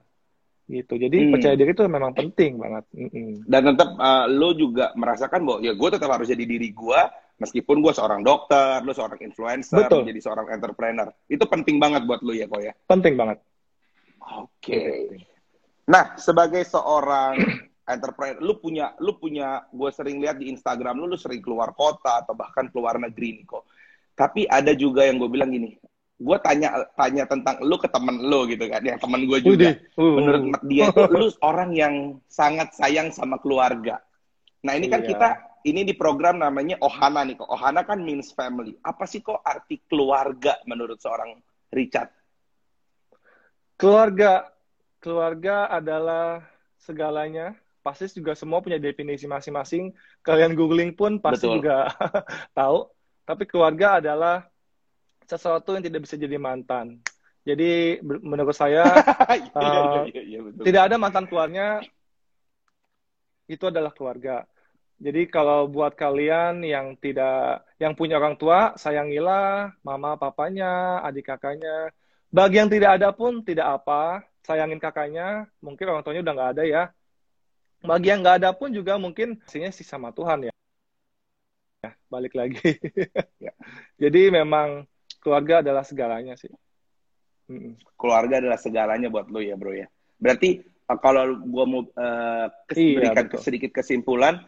Gitu. 0.70 1.01
Jadi 1.01 1.18
hmm. 1.25 1.32
percaya 1.34 1.56
diri 1.58 1.74
itu 1.74 1.82
memang 1.89 2.13
penting 2.13 2.62
banget. 2.62 2.86
Mm 2.94 3.10
-mm. 3.10 3.32
Dan 3.50 3.74
tetap 3.74 3.89
uh, 3.98 4.29
lu 4.29 4.53
juga 4.53 4.94
merasakan 4.94 5.41
bahwa 5.41 5.60
ya 5.65 5.74
gue 5.74 5.89
tetap 5.89 6.10
harus 6.13 6.29
jadi 6.29 6.46
diri 6.46 6.70
gue, 6.70 7.01
meskipun 7.41 7.82
gue 7.82 7.89
seorang 7.89 8.22
dokter, 8.22 8.77
lu 8.86 8.94
seorang 8.94 9.18
influencer, 9.18 9.82
Betul. 9.82 10.06
menjadi 10.06 10.29
seorang 10.29 10.53
entrepreneur. 10.53 11.10
Itu 11.25 11.50
penting 11.50 11.82
banget 11.82 12.06
buat 12.06 12.22
lu 12.22 12.38
ya, 12.38 12.46
kok 12.46 12.62
ya? 12.62 12.77
Penting 12.86 13.18
banget. 13.18 13.41
Oke. 14.22 14.46
Okay. 14.62 15.01
Nah, 15.89 16.13
sebagai 16.22 16.62
seorang 16.70 17.65
entrepreneur 17.89 18.38
lu 18.39 18.62
punya 18.62 18.93
lu 19.01 19.17
punya 19.17 19.65
gue 19.74 19.89
sering 19.89 20.22
lihat 20.22 20.38
di 20.38 20.53
Instagram 20.53 21.01
lu 21.01 21.10
lu 21.10 21.17
sering 21.17 21.41
keluar 21.41 21.74
kota 21.74 22.22
atau 22.22 22.38
bahkan 22.38 22.69
keluar 22.69 23.01
negeri 23.01 23.41
nih 23.41 23.46
kok. 23.50 23.65
Tapi 24.13 24.46
ada 24.46 24.72
juga 24.77 25.10
yang 25.10 25.17
gue 25.17 25.29
bilang 25.31 25.50
gini 25.50 25.75
gue 26.19 26.38
tanya 26.43 26.84
tanya 27.00 27.24
tentang 27.24 27.63
lu 27.63 27.79
ke 27.79 27.88
temen 27.88 28.19
lu 28.27 28.43
gitu 28.51 28.67
kan 28.67 28.84
yang 28.84 29.00
temen 29.00 29.24
gue 29.24 29.39
juga. 29.39 29.72
Uh. 29.96 30.19
menurut 30.19 30.43
dia 30.67 30.91
itu 30.91 31.03
lu 31.15 31.31
orang 31.50 31.72
yang 31.72 31.96
sangat 32.27 32.75
sayang 32.75 33.15
sama 33.15 33.39
keluarga. 33.39 34.03
Nah 34.67 34.75
ini 34.75 34.91
kan 34.91 35.08
iya. 35.08 35.08
kita 35.15 35.29
ini 35.63 35.88
di 35.88 35.96
program 35.96 36.43
namanya 36.43 36.75
Ohana 36.84 37.24
nih 37.24 37.39
kok. 37.39 37.48
Ohana 37.48 37.88
kan 37.88 38.03
means 38.03 38.36
family. 38.36 38.75
Apa 38.84 39.08
sih 39.08 39.24
kok 39.24 39.39
arti 39.39 39.79
keluarga 39.88 40.60
menurut 40.67 41.00
seorang 41.00 41.39
Richard? 41.72 42.12
Keluarga 43.79 44.51
keluarga 45.00 45.72
adalah 45.72 46.43
segalanya 46.84 47.55
pasti 47.89 48.22
juga 48.22 48.38
semua 48.38 48.62
punya 48.62 48.77
definisi 48.77 49.25
masing-masing. 49.25 49.89
Kalian 50.22 50.53
googling 50.53 50.93
pun 50.93 51.17
pasti 51.17 51.50
Betul. 51.50 51.65
juga 51.65 51.89
tahu. 52.58 52.86
Tapi 53.25 53.43
keluarga 53.50 53.98
adalah 53.98 54.46
sesuatu 55.25 55.74
yang 55.74 55.81
tidak 55.81 56.05
bisa 56.05 56.13
jadi 56.13 56.38
mantan. 56.38 57.01
Jadi 57.41 57.98
menurut 58.05 58.53
saya 58.53 58.86
uh, 59.58 60.05
tidak 60.62 60.81
ada 60.86 60.96
mantan 61.01 61.25
keluarnya 61.25 61.81
itu 63.50 63.65
adalah 63.65 63.89
keluarga. 63.89 64.46
Jadi 65.00 65.31
kalau 65.31 65.65
buat 65.65 65.96
kalian 65.96 66.62
yang 66.62 66.93
tidak 67.00 67.65
yang 67.81 67.96
punya 67.98 68.19
orang 68.19 68.36
tua, 68.36 68.75
sayangilah 68.77 69.74
mama 69.81 70.19
papanya, 70.19 71.01
adik 71.01 71.31
kakaknya. 71.31 71.89
Bagi 72.29 72.62
yang 72.62 72.69
tidak 72.69 73.01
ada 73.01 73.10
pun 73.15 73.41
tidak 73.41 73.79
apa, 73.79 74.22
sayangin 74.43 74.77
kakaknya. 74.77 75.48
Mungkin 75.63 75.88
orang 75.88 76.03
tuanya 76.03 76.22
udah 76.22 76.34
nggak 76.36 76.51
ada 76.53 76.63
ya. 76.67 76.84
Bagi 77.79 78.12
yang 78.12 78.19
nggak 78.19 78.43
ada 78.43 78.51
pun 78.51 78.75
juga 78.75 79.00
mungkin 79.00 79.39
hasilnya 79.48 79.71
sih 79.71 79.88
sama 79.88 80.12
Tuhan 80.12 80.51
ya. 80.51 80.53
Ya, 81.79 81.91
balik 82.12 82.36
lagi. 82.36 82.75
ya. 83.45 83.53
Jadi 83.95 84.31
memang 84.36 84.83
keluarga 85.24 85.63
adalah 85.63 85.88
segalanya 85.88 86.36
sih. 86.36 86.51
Keluarga 87.95 88.43
adalah 88.43 88.59
segalanya 88.59 89.07
buat 89.07 89.31
lo 89.31 89.39
ya 89.39 89.55
bro 89.55 89.71
ya. 89.71 89.88
Berarti 90.19 90.59
uh, 90.91 91.00
kalau 91.00 91.39
gue 91.39 91.65
mau 91.65 91.81
uh, 91.88 92.48
iya, 92.75 92.95
berikan 93.00 93.25
betul. 93.31 93.41
sedikit 93.41 93.71
kesimpulan, 93.71 94.43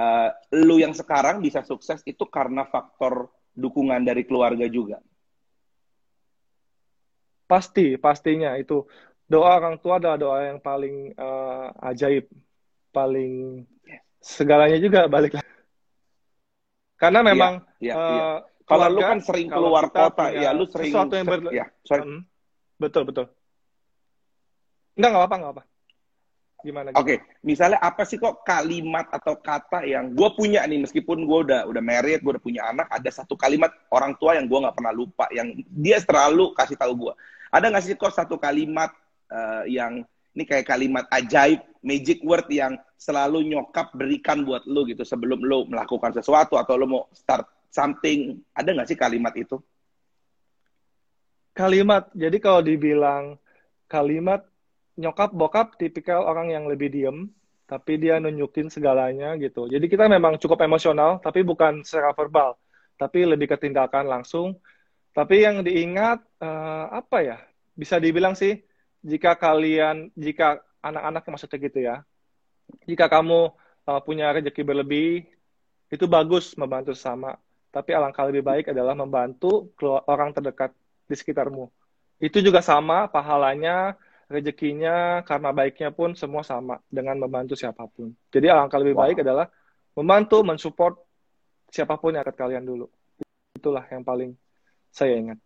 uh, 0.00 0.28
lu 0.56 0.80
yang 0.80 0.96
sekarang 0.96 1.44
bisa 1.44 1.60
sukses 1.62 2.00
itu 2.08 2.24
karena 2.26 2.64
faktor 2.64 3.28
dukungan 3.52 4.00
dari 4.00 4.24
keluarga 4.24 4.64
juga. 4.66 4.98
Pasti, 7.44 7.98
pastinya 7.98 8.54
itu 8.54 8.86
doa 9.26 9.58
orang 9.58 9.78
tua 9.82 9.98
adalah 9.98 10.18
doa 10.18 10.38
yang 10.46 10.58
paling 10.62 11.14
uh, 11.18 11.70
ajaib, 11.90 12.30
paling 12.90 13.64
segalanya 14.20 14.78
juga 14.78 15.08
balik 15.08 15.38
lagi. 15.40 15.52
Karena 17.00 17.24
memang 17.24 17.64
ya, 17.80 17.92
ya, 17.92 17.94
uh, 17.96 18.04
ya. 18.12 18.24
kalau 18.68 18.86
lu 18.92 19.00
kan 19.00 19.18
sering 19.24 19.48
keluar 19.48 19.88
kota, 19.88 20.28
ya 20.36 20.52
lu 20.52 20.68
sering 20.68 20.92
sesuatu 20.92 21.14
yang 21.16 21.26
ber... 21.26 21.40
ya, 21.48 21.66
sorry. 21.80 22.04
Hmm. 22.04 22.22
Betul, 22.76 23.08
betul. 23.08 23.26
Enggak, 25.00 25.08
enggak 25.08 25.22
apa-apa, 25.24 25.36
enggak 25.40 25.52
apa. 25.56 25.62
Gimana? 26.60 26.88
Oke, 26.92 27.00
okay. 27.00 27.18
misalnya 27.40 27.80
apa 27.80 28.04
sih 28.04 28.20
kok 28.20 28.44
kalimat 28.44 29.08
atau 29.08 29.40
kata 29.40 29.80
yang 29.88 30.12
gue 30.12 30.28
punya 30.36 30.60
nih, 30.68 30.84
meskipun 30.84 31.24
gue 31.24 31.38
udah 31.48 31.64
udah 31.64 31.80
married, 31.80 32.20
gue 32.20 32.36
udah 32.36 32.44
punya 32.44 32.68
anak, 32.68 32.84
ada 32.92 33.08
satu 33.08 33.32
kalimat 33.32 33.72
orang 33.88 34.12
tua 34.20 34.36
yang 34.36 34.44
gue 34.44 34.60
nggak 34.60 34.76
pernah 34.76 34.92
lupa, 34.92 35.24
yang 35.32 35.56
dia 35.72 35.96
selalu 36.04 36.52
kasih 36.52 36.76
tahu 36.76 37.08
gue. 37.08 37.12
Ada 37.48 37.72
nggak 37.72 37.84
sih 37.88 37.96
kok 37.96 38.12
satu 38.12 38.36
kalimat 38.36 38.92
uh, 39.32 39.64
yang 39.64 40.04
ini 40.40 40.48
kayak 40.48 40.64
kalimat 40.72 41.04
ajaib, 41.12 41.60
magic 41.84 42.24
word 42.24 42.48
yang 42.48 42.80
selalu 42.96 43.44
nyokap 43.44 43.92
berikan 43.92 44.40
buat 44.40 44.64
lo 44.64 44.88
gitu 44.88 45.04
sebelum 45.04 45.44
lo 45.44 45.68
melakukan 45.68 46.16
sesuatu 46.16 46.56
atau 46.56 46.80
lo 46.80 46.88
mau 46.88 47.02
start 47.12 47.44
something, 47.68 48.40
ada 48.56 48.72
nggak 48.72 48.88
sih 48.88 48.96
kalimat 48.96 49.36
itu? 49.36 49.60
Kalimat, 51.52 52.08
jadi 52.16 52.40
kalau 52.40 52.64
dibilang 52.64 53.36
kalimat 53.84 54.48
nyokap 54.96 55.28
bokap 55.36 55.76
tipikal 55.76 56.24
orang 56.24 56.56
yang 56.56 56.64
lebih 56.64 56.88
diem, 56.88 57.28
tapi 57.68 58.00
dia 58.00 58.16
nunjukin 58.16 58.72
segalanya 58.72 59.36
gitu. 59.36 59.68
Jadi 59.68 59.86
kita 59.92 60.08
memang 60.08 60.40
cukup 60.40 60.64
emosional, 60.64 61.20
tapi 61.20 61.44
bukan 61.44 61.84
secara 61.84 62.16
verbal, 62.16 62.56
tapi 62.96 63.28
lebih 63.28 63.52
ke 63.52 63.60
tindakan 63.60 64.08
langsung. 64.08 64.56
Tapi 65.12 65.44
yang 65.44 65.60
diingat 65.60 66.24
uh, 66.40 66.96
apa 66.96 67.18
ya? 67.20 67.38
Bisa 67.76 68.00
dibilang 68.00 68.32
sih, 68.32 68.58
jika 69.00 69.36
kalian, 69.36 70.12
jika 70.16 70.60
anak-anak 70.84 71.22
maksudnya 71.28 71.58
gitu 71.60 71.78
ya, 71.80 71.96
jika 72.86 73.08
kamu 73.08 73.50
uh, 73.88 74.00
punya 74.04 74.32
rezeki 74.32 74.62
berlebih, 74.62 75.26
itu 75.90 76.04
bagus 76.06 76.54
membantu 76.54 76.94
sama. 76.94 77.36
Tapi 77.70 77.94
alangkah 77.94 78.26
lebih 78.26 78.42
baik 78.42 78.74
adalah 78.74 78.98
membantu 78.98 79.70
orang 80.10 80.34
terdekat 80.34 80.74
di 81.06 81.14
sekitarmu. 81.14 81.70
Itu 82.18 82.42
juga 82.42 82.60
sama 82.60 83.06
pahalanya, 83.06 83.94
rezekinya, 84.26 85.22
karena 85.22 85.54
baiknya 85.54 85.90
pun 85.94 86.18
semua 86.18 86.42
sama 86.42 86.82
dengan 86.90 87.18
membantu 87.18 87.54
siapa 87.54 87.86
pun. 87.86 88.10
Jadi 88.30 88.46
alangkah 88.50 88.78
lebih 88.82 88.98
wow. 88.98 89.02
baik 89.06 89.16
adalah 89.22 89.46
membantu, 89.94 90.42
mensupport 90.42 90.98
siapa 91.70 91.94
pun 91.98 92.18
yang 92.18 92.26
akan 92.26 92.36
kalian 92.36 92.64
dulu. 92.66 92.86
Itulah 93.54 93.86
yang 93.90 94.02
paling 94.02 94.34
saya 94.90 95.14
ingat. 95.14 95.38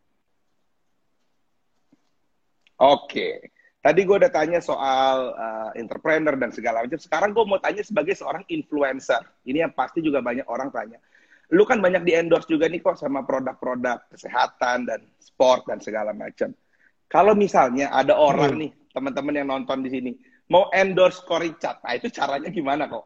Oke. 2.81 3.53
Tadi 3.85 4.01
gue 4.01 4.17
udah 4.17 4.33
tanya 4.33 4.65
soal 4.65 5.37
uh, 5.37 5.71
entrepreneur 5.77 6.33
dan 6.41 6.49
segala 6.49 6.81
macam. 6.81 6.97
Sekarang 6.97 7.37
gue 7.37 7.45
mau 7.45 7.61
tanya 7.61 7.85
sebagai 7.85 8.17
seorang 8.17 8.43
influencer. 8.49 9.21
Ini 9.45 9.69
yang 9.69 9.73
pasti 9.77 10.01
juga 10.01 10.25
banyak 10.25 10.49
orang 10.49 10.73
tanya 10.73 10.97
lu 11.53 11.63
kan 11.69 11.79
banyak 11.79 12.03
di 12.03 12.13
endorse 12.17 12.49
juga 12.49 12.71
nih 12.71 12.81
kok 12.81 12.97
sama 12.97 13.23
produk-produk 13.23 14.09
kesehatan 14.09 14.89
dan 14.89 15.01
sport 15.21 15.69
dan 15.69 15.79
segala 15.83 16.17
macam. 16.17 16.57
Kalau 17.07 17.37
misalnya 17.37 17.93
ada 17.93 18.17
orang 18.17 18.57
hmm. 18.57 18.61
nih, 18.65 18.71
teman-teman 18.97 19.35
yang 19.37 19.49
nonton 19.53 19.85
di 19.85 19.91
sini, 19.93 20.11
mau 20.49 20.73
endorse 20.73 21.21
Koricat, 21.23 21.85
nah 21.85 21.93
itu 21.93 22.09
caranya 22.09 22.49
gimana 22.49 22.89
kok? 22.89 23.05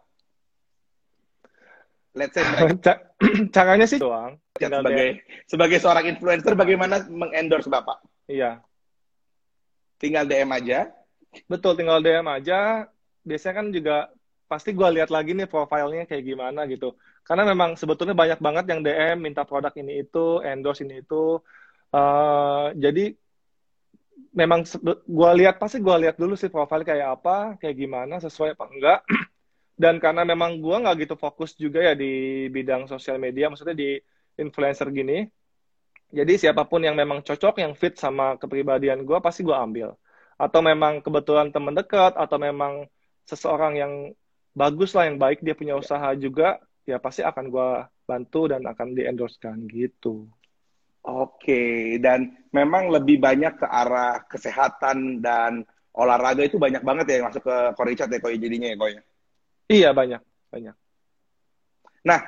Let's 2.14 2.34
say 2.34 2.46
caranya 3.56 3.86
sih 3.90 3.98
doang. 3.98 4.38
Sebagai 4.54 5.08
sebagai 5.46 5.78
seorang 5.82 6.04
influencer, 6.06 6.54
bagaimana 6.54 7.04
mengendorse 7.10 7.66
bapak? 7.66 8.00
Iya. 8.30 8.62
Tinggal 9.98 10.24
DM 10.30 10.50
aja. 10.54 10.88
Betul, 11.50 11.74
tinggal 11.74 11.98
DM 12.00 12.26
aja. 12.26 12.86
Biasanya 13.26 13.54
kan 13.58 13.66
juga 13.74 13.96
pasti 14.48 14.72
gue 14.72 14.88
lihat 14.96 15.12
lagi 15.12 15.36
nih 15.36 15.50
profilnya 15.50 16.08
kayak 16.08 16.24
gimana 16.24 16.64
gitu. 16.70 16.96
Karena 17.26 17.44
memang 17.44 17.76
sebetulnya 17.76 18.16
banyak 18.16 18.40
banget 18.40 18.64
yang 18.72 18.80
DM 18.80 19.16
minta 19.20 19.44
produk 19.44 19.74
ini 19.76 20.06
itu, 20.06 20.40
endorse 20.40 20.80
ini 20.80 21.04
itu. 21.04 21.36
Uh, 21.92 22.72
jadi 22.72 23.12
memang 24.32 24.64
gue 25.04 25.30
lihat 25.44 25.60
pasti 25.60 25.82
gue 25.82 25.96
lihat 26.08 26.16
dulu 26.16 26.38
sih 26.38 26.48
profil 26.48 26.86
kayak 26.86 27.20
apa, 27.20 27.60
kayak 27.60 27.76
gimana, 27.76 28.16
sesuai 28.22 28.56
apa 28.56 28.64
enggak. 28.72 29.00
Dan 29.82 30.02
karena 30.02 30.26
memang 30.26 30.58
gue 30.58 30.74
nggak 30.74 30.96
gitu 31.06 31.14
fokus 31.14 31.54
juga 31.54 31.84
ya 31.84 31.94
di 31.94 32.46
bidang 32.50 32.88
sosial 32.88 33.20
media, 33.20 33.52
maksudnya 33.52 33.76
di 33.76 34.00
influencer 34.40 34.88
gini. 34.90 35.28
Jadi 36.08 36.40
siapa 36.40 36.64
pun 36.64 36.80
yang 36.80 36.96
memang 36.96 37.20
cocok, 37.20 37.60
yang 37.60 37.76
fit 37.76 37.92
sama 38.00 38.40
kepribadian 38.40 39.04
gue, 39.04 39.18
pasti 39.20 39.44
gue 39.44 39.52
ambil. 39.52 39.92
Atau 40.40 40.64
memang 40.64 41.04
kebetulan 41.04 41.52
teman 41.52 41.76
dekat, 41.76 42.16
atau 42.16 42.40
memang 42.40 42.88
seseorang 43.28 43.76
yang 43.76 43.92
bagus 44.56 44.96
lah 44.96 45.06
yang 45.06 45.20
baik 45.20 45.44
dia 45.44 45.54
punya 45.54 45.76
usaha 45.76 46.10
juga 46.16 46.58
ya 46.88 46.96
pasti 46.98 47.20
akan 47.20 47.44
gue 47.52 47.70
bantu 48.08 48.48
dan 48.48 48.64
akan 48.64 48.96
di 48.96 49.04
endorsekan 49.04 49.68
gitu. 49.68 50.24
Oke, 51.04 51.96
dan 52.00 52.32
memang 52.50 52.88
lebih 52.88 53.20
banyak 53.20 53.60
ke 53.60 53.66
arah 53.68 54.24
kesehatan 54.24 55.20
dan 55.20 55.62
olahraga 55.92 56.44
itu 56.44 56.56
banyak 56.56 56.80
banget 56.80 57.04
ya 57.12 57.14
yang 57.20 57.26
masuk 57.28 57.44
ke 57.44 57.56
Koricat 57.76 58.08
ya 58.08 58.18
kok 58.18 58.32
jadinya 58.32 58.68
ya 58.72 58.76
kok 58.76 58.90
ya? 58.90 59.02
Iya 59.68 59.88
banyak, 59.92 60.22
banyak. 60.48 60.76
Nah, 62.08 62.20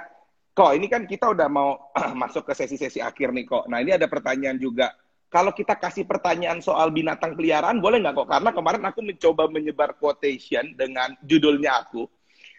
kok 0.50 0.70
ini 0.74 0.86
kan 0.90 1.06
kita 1.06 1.30
udah 1.30 1.48
mau 1.48 1.92
masuk 2.22 2.46
ke 2.46 2.52
sesi-sesi 2.56 2.98
akhir 2.98 3.30
nih 3.30 3.46
kok. 3.46 3.64
Nah 3.70 3.80
ini 3.80 3.94
ada 3.94 4.06
pertanyaan 4.10 4.58
juga. 4.58 4.92
Kalau 5.30 5.54
kita 5.54 5.78
kasih 5.78 6.10
pertanyaan 6.10 6.58
soal 6.58 6.90
binatang 6.90 7.38
peliharaan, 7.38 7.78
boleh 7.78 8.02
nggak 8.02 8.18
kok? 8.18 8.28
Karena 8.34 8.50
kemarin 8.50 8.82
aku 8.82 8.98
mencoba 8.98 9.46
menyebar 9.46 9.94
quotation 9.94 10.74
dengan 10.74 11.14
judulnya 11.22 11.86
aku. 11.86 12.02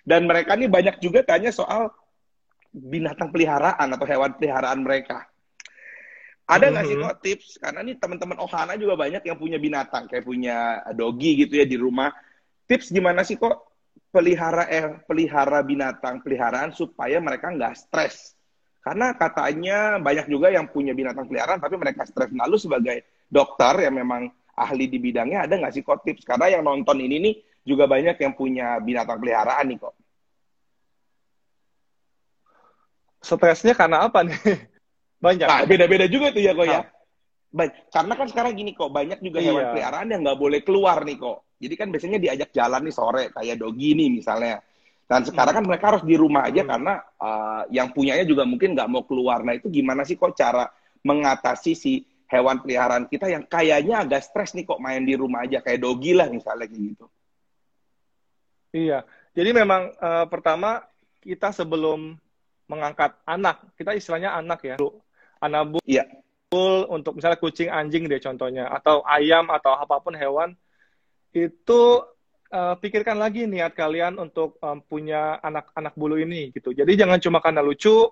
Dan 0.07 0.23
mereka 0.23 0.55
nih 0.55 0.71
banyak 0.71 1.03
juga 1.03 1.19
tanya 1.27 1.51
soal 1.51 1.91
binatang 2.71 3.27
peliharaan 3.35 3.91
atau 3.91 4.07
hewan 4.07 4.31
peliharaan 4.39 4.79
mereka. 4.87 5.27
Ada 6.47 6.67
nggak 6.71 6.85
sih 6.87 6.95
mm-hmm. 6.95 7.11
kok 7.11 7.19
tips? 7.23 7.47
Karena 7.59 7.79
nih 7.83 7.95
teman-teman 7.99 8.37
Ohana 8.39 8.75
juga 8.79 8.95
banyak 8.99 9.23
yang 9.23 9.37
punya 9.39 9.59
binatang, 9.59 10.07
kayak 10.07 10.23
punya 10.23 10.83
dogi 10.95 11.43
gitu 11.43 11.59
ya 11.59 11.67
di 11.67 11.75
rumah. 11.75 12.11
Tips 12.67 12.91
gimana 12.91 13.27
sih 13.27 13.35
kok 13.35 13.70
pelihara 14.11 14.67
eh 14.67 14.99
pelihara 15.07 15.63
binatang 15.63 16.19
peliharaan 16.19 16.75
supaya 16.75 17.17
mereka 17.23 17.49
nggak 17.49 17.73
stres? 17.79 18.35
Karena 18.83 19.15
katanya 19.15 19.97
banyak 19.97 20.27
juga 20.27 20.51
yang 20.51 20.67
punya 20.67 20.91
binatang 20.91 21.25
peliharaan 21.25 21.63
tapi 21.63 21.79
mereka 21.79 22.03
stres. 22.03 22.29
Lalu 22.29 22.57
sebagai 22.59 22.97
dokter 23.31 23.87
yang 23.87 23.95
memang 23.95 24.27
ahli 24.53 24.91
di 24.91 24.99
bidangnya 24.99 25.47
ada 25.47 25.55
nggak 25.57 25.73
sih 25.73 25.81
kok 25.81 26.03
tips? 26.03 26.27
Karena 26.27 26.51
yang 26.51 26.67
nonton 26.67 26.99
ini 26.99 27.17
nih 27.23 27.33
juga 27.63 27.87
banyak 27.87 28.19
yang 28.19 28.33
punya 28.35 28.77
binatang 28.83 29.17
peliharaan 29.17 29.65
nih 29.71 29.79
kok. 29.79 29.95
Stresnya 33.21 33.77
karena 33.77 34.09
apa 34.09 34.25
nih? 34.25 34.37
Banyak. 35.21 35.45
Nah, 35.45 35.61
beda-beda 35.69 36.09
juga 36.09 36.33
tuh 36.33 36.41
ya 36.41 36.57
kok 36.57 36.65
ya. 36.65 36.81
Baik, 37.53 37.71
karena 37.93 38.13
kan 38.17 38.27
sekarang 38.31 38.57
gini 38.57 38.71
kok, 38.73 38.89
banyak 38.89 39.19
juga 39.19 39.43
iya. 39.43 39.47
hewan 39.51 39.65
peliharaan 39.75 40.07
yang 40.09 40.21
nggak 40.23 40.39
boleh 40.39 40.59
keluar 40.65 41.03
nih 41.05 41.19
kok. 41.19 41.45
Jadi 41.61 41.73
kan 41.77 41.87
biasanya 41.93 42.17
diajak 42.17 42.49
jalan 42.49 42.81
nih 42.81 42.95
sore, 42.95 43.23
kayak 43.29 43.61
dogi 43.61 43.93
nih 43.93 44.09
misalnya. 44.09 44.57
Dan 45.05 45.21
sekarang 45.27 45.53
kan 45.53 45.63
hmm. 45.63 45.69
mereka 45.69 45.85
harus 45.93 46.03
di 46.07 46.15
rumah 46.17 46.49
aja 46.49 46.65
hmm. 46.65 46.71
karena 46.71 46.93
uh, 47.21 47.63
yang 47.69 47.93
punyanya 47.93 48.25
juga 48.25 48.47
mungkin 48.49 48.73
nggak 48.73 48.89
mau 48.89 49.05
keluar. 49.05 49.45
Nah 49.45 49.53
itu 49.53 49.69
gimana 49.69 50.01
sih 50.01 50.17
kok 50.17 50.33
cara 50.33 50.65
mengatasi 51.05 51.73
si 51.77 52.01
hewan 52.31 52.63
peliharaan 52.63 53.11
kita 53.11 53.27
yang 53.27 53.43
kayaknya 53.43 54.07
agak 54.07 54.23
stres 54.23 54.55
nih 54.55 54.63
kok 54.63 54.79
main 54.79 55.03
di 55.03 55.19
rumah 55.19 55.43
aja 55.43 55.59
kayak 55.59 55.83
dogi 55.83 56.15
lah 56.15 56.31
misalnya 56.31 56.65
kayak 56.65 56.95
gitu. 56.95 57.05
Iya, 58.71 59.03
jadi 59.35 59.51
memang 59.51 59.91
uh, 59.99 60.25
pertama 60.31 60.79
kita 61.19 61.51
sebelum 61.51 62.15
mengangkat 62.71 63.11
anak, 63.27 63.67
kita 63.75 63.91
istilahnya 63.91 64.31
anak 64.31 64.63
ya, 64.63 64.79
anak 65.43 65.75
bu, 65.75 65.77
iya. 65.83 66.07
untuk 66.87 67.19
misalnya 67.19 67.35
kucing, 67.35 67.67
anjing 67.67 68.07
deh 68.07 68.23
contohnya, 68.23 68.71
atau 68.71 69.03
ayam 69.03 69.51
atau 69.51 69.75
apa 69.75 69.99
pun 69.99 70.15
hewan, 70.15 70.55
itu 71.31 71.81
uh, 72.51 72.75
pikirkan 72.77 73.15
lagi 73.15 73.47
niat 73.47 73.71
kalian 73.71 74.19
untuk 74.19 74.59
um, 74.59 74.83
punya 74.83 75.39
anak-anak 75.39 75.95
bulu 75.95 76.19
ini 76.19 76.51
gitu. 76.51 76.75
Jadi 76.75 76.99
jangan 76.99 77.19
cuma 77.23 77.39
karena 77.39 77.63
lucu, 77.63 78.11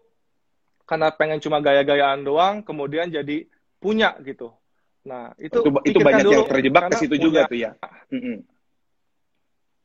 karena 0.88 1.11
pengen 1.13 1.43
cuma 1.43 1.59
gaya-gayaan 1.59 2.23
doang, 2.23 2.63
kemudian 2.63 3.11
jadi 3.11 3.45
punya 3.77 4.15
gitu. 4.23 4.55
Nah 5.05 5.35
itu 5.39 5.59
itu, 5.63 5.95
itu 5.95 5.99
banyak 5.99 6.25
dulu, 6.25 6.33
yang 6.33 6.47
terjebak 6.47 6.83
ke 6.91 6.95
situ 6.99 7.15
juga 7.19 7.45
tuh 7.45 7.59
ya. 7.59 7.71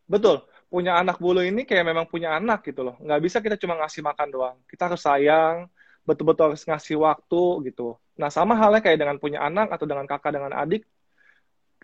Betul, 0.04 0.44
punya 0.70 0.98
anak 1.00 1.18
bulu 1.18 1.42
ini 1.42 1.66
kayak 1.66 1.84
memang 1.86 2.06
punya 2.06 2.38
anak 2.38 2.62
gitu 2.66 2.86
loh. 2.86 2.96
Nggak 3.02 3.20
bisa 3.20 3.38
kita 3.42 3.58
cuma 3.58 3.78
ngasih 3.82 4.02
makan 4.02 4.28
doang. 4.30 4.56
Kita 4.70 4.90
harus 4.90 5.02
sayang, 5.02 5.68
betul-betul 6.04 6.54
harus 6.54 6.62
ngasih 6.62 7.00
waktu 7.00 7.72
gitu. 7.72 7.96
Nah 8.14 8.30
sama 8.30 8.54
halnya 8.54 8.84
kayak 8.84 9.00
dengan 9.00 9.16
punya 9.18 9.42
anak 9.42 9.74
atau 9.74 9.86
dengan 9.88 10.06
kakak 10.06 10.34
dengan 10.36 10.52
adik, 10.54 10.86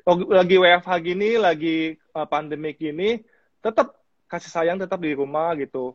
lagi 0.08 0.56
WFH 0.56 0.90
gini, 1.04 1.36
lagi 1.36 1.94
uh, 2.16 2.26
pandemik 2.26 2.80
gini, 2.80 3.20
tetap 3.60 4.00
kasih 4.30 4.50
sayang 4.50 4.78
tetap 4.80 4.98
di 5.02 5.12
rumah 5.12 5.52
gitu. 5.58 5.94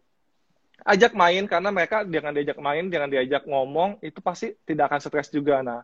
Ajak 0.86 1.16
main 1.16 1.48
karena 1.48 1.72
mereka 1.72 2.04
jangan 2.06 2.36
diajak 2.36 2.60
main, 2.60 2.86
jangan 2.92 3.10
diajak 3.10 3.44
ngomong, 3.48 3.98
itu 4.04 4.20
pasti 4.22 4.54
tidak 4.68 4.92
akan 4.92 5.00
stres 5.02 5.32
juga. 5.34 5.64
Nah, 5.66 5.82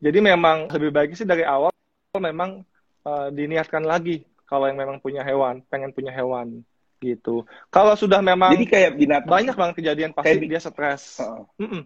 jadi 0.00 0.18
memang 0.18 0.72
lebih 0.72 0.90
baik 0.90 1.12
sih 1.14 1.28
dari 1.28 1.44
awal 1.44 1.70
memang 2.18 2.66
uh, 3.06 3.28
diniatkan 3.30 3.84
lagi 3.86 4.26
kalau 4.48 4.66
yang 4.66 4.80
memang 4.80 4.98
punya 4.98 5.22
hewan, 5.22 5.62
pengen 5.70 5.94
punya 5.94 6.10
hewan 6.10 6.66
gitu. 7.00 7.46
Kalau 7.72 7.94
sudah 7.96 8.20
memang 8.20 8.52
jadi 8.56 8.66
kayak 8.66 8.90
binatang 8.98 9.30
banyak 9.30 9.56
banget 9.56 9.74
kejadian 9.80 10.10
pasti 10.12 10.36
kayak, 10.36 10.50
dia 10.50 10.60
stres. 10.60 11.02
Uh. 11.22 11.46
Mm 11.56 11.68
-mm. 11.68 11.82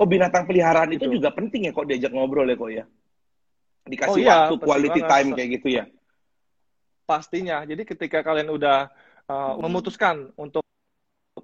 Oh 0.00 0.08
binatang 0.08 0.48
peliharaan 0.48 0.90
gitu. 0.96 1.06
itu 1.06 1.20
juga 1.20 1.30
penting 1.30 1.68
ya 1.68 1.72
kok 1.76 1.86
diajak 1.86 2.10
ngobrol 2.10 2.48
ya 2.48 2.56
kok 2.58 2.70
ya 2.72 2.84
dikasih 3.86 4.12
oh, 4.12 4.18
iya, 4.22 4.36
waktu 4.46 4.54
quality 4.62 5.00
banget. 5.02 5.10
time 5.10 5.28
kayak 5.34 5.50
gitu 5.58 5.68
ya? 5.68 5.84
Pastinya. 7.02 7.56
Jadi 7.66 7.82
ketika 7.82 8.22
kalian 8.22 8.50
udah 8.54 8.88
uh, 9.26 9.54
memutuskan 9.58 10.30
untuk 10.38 10.62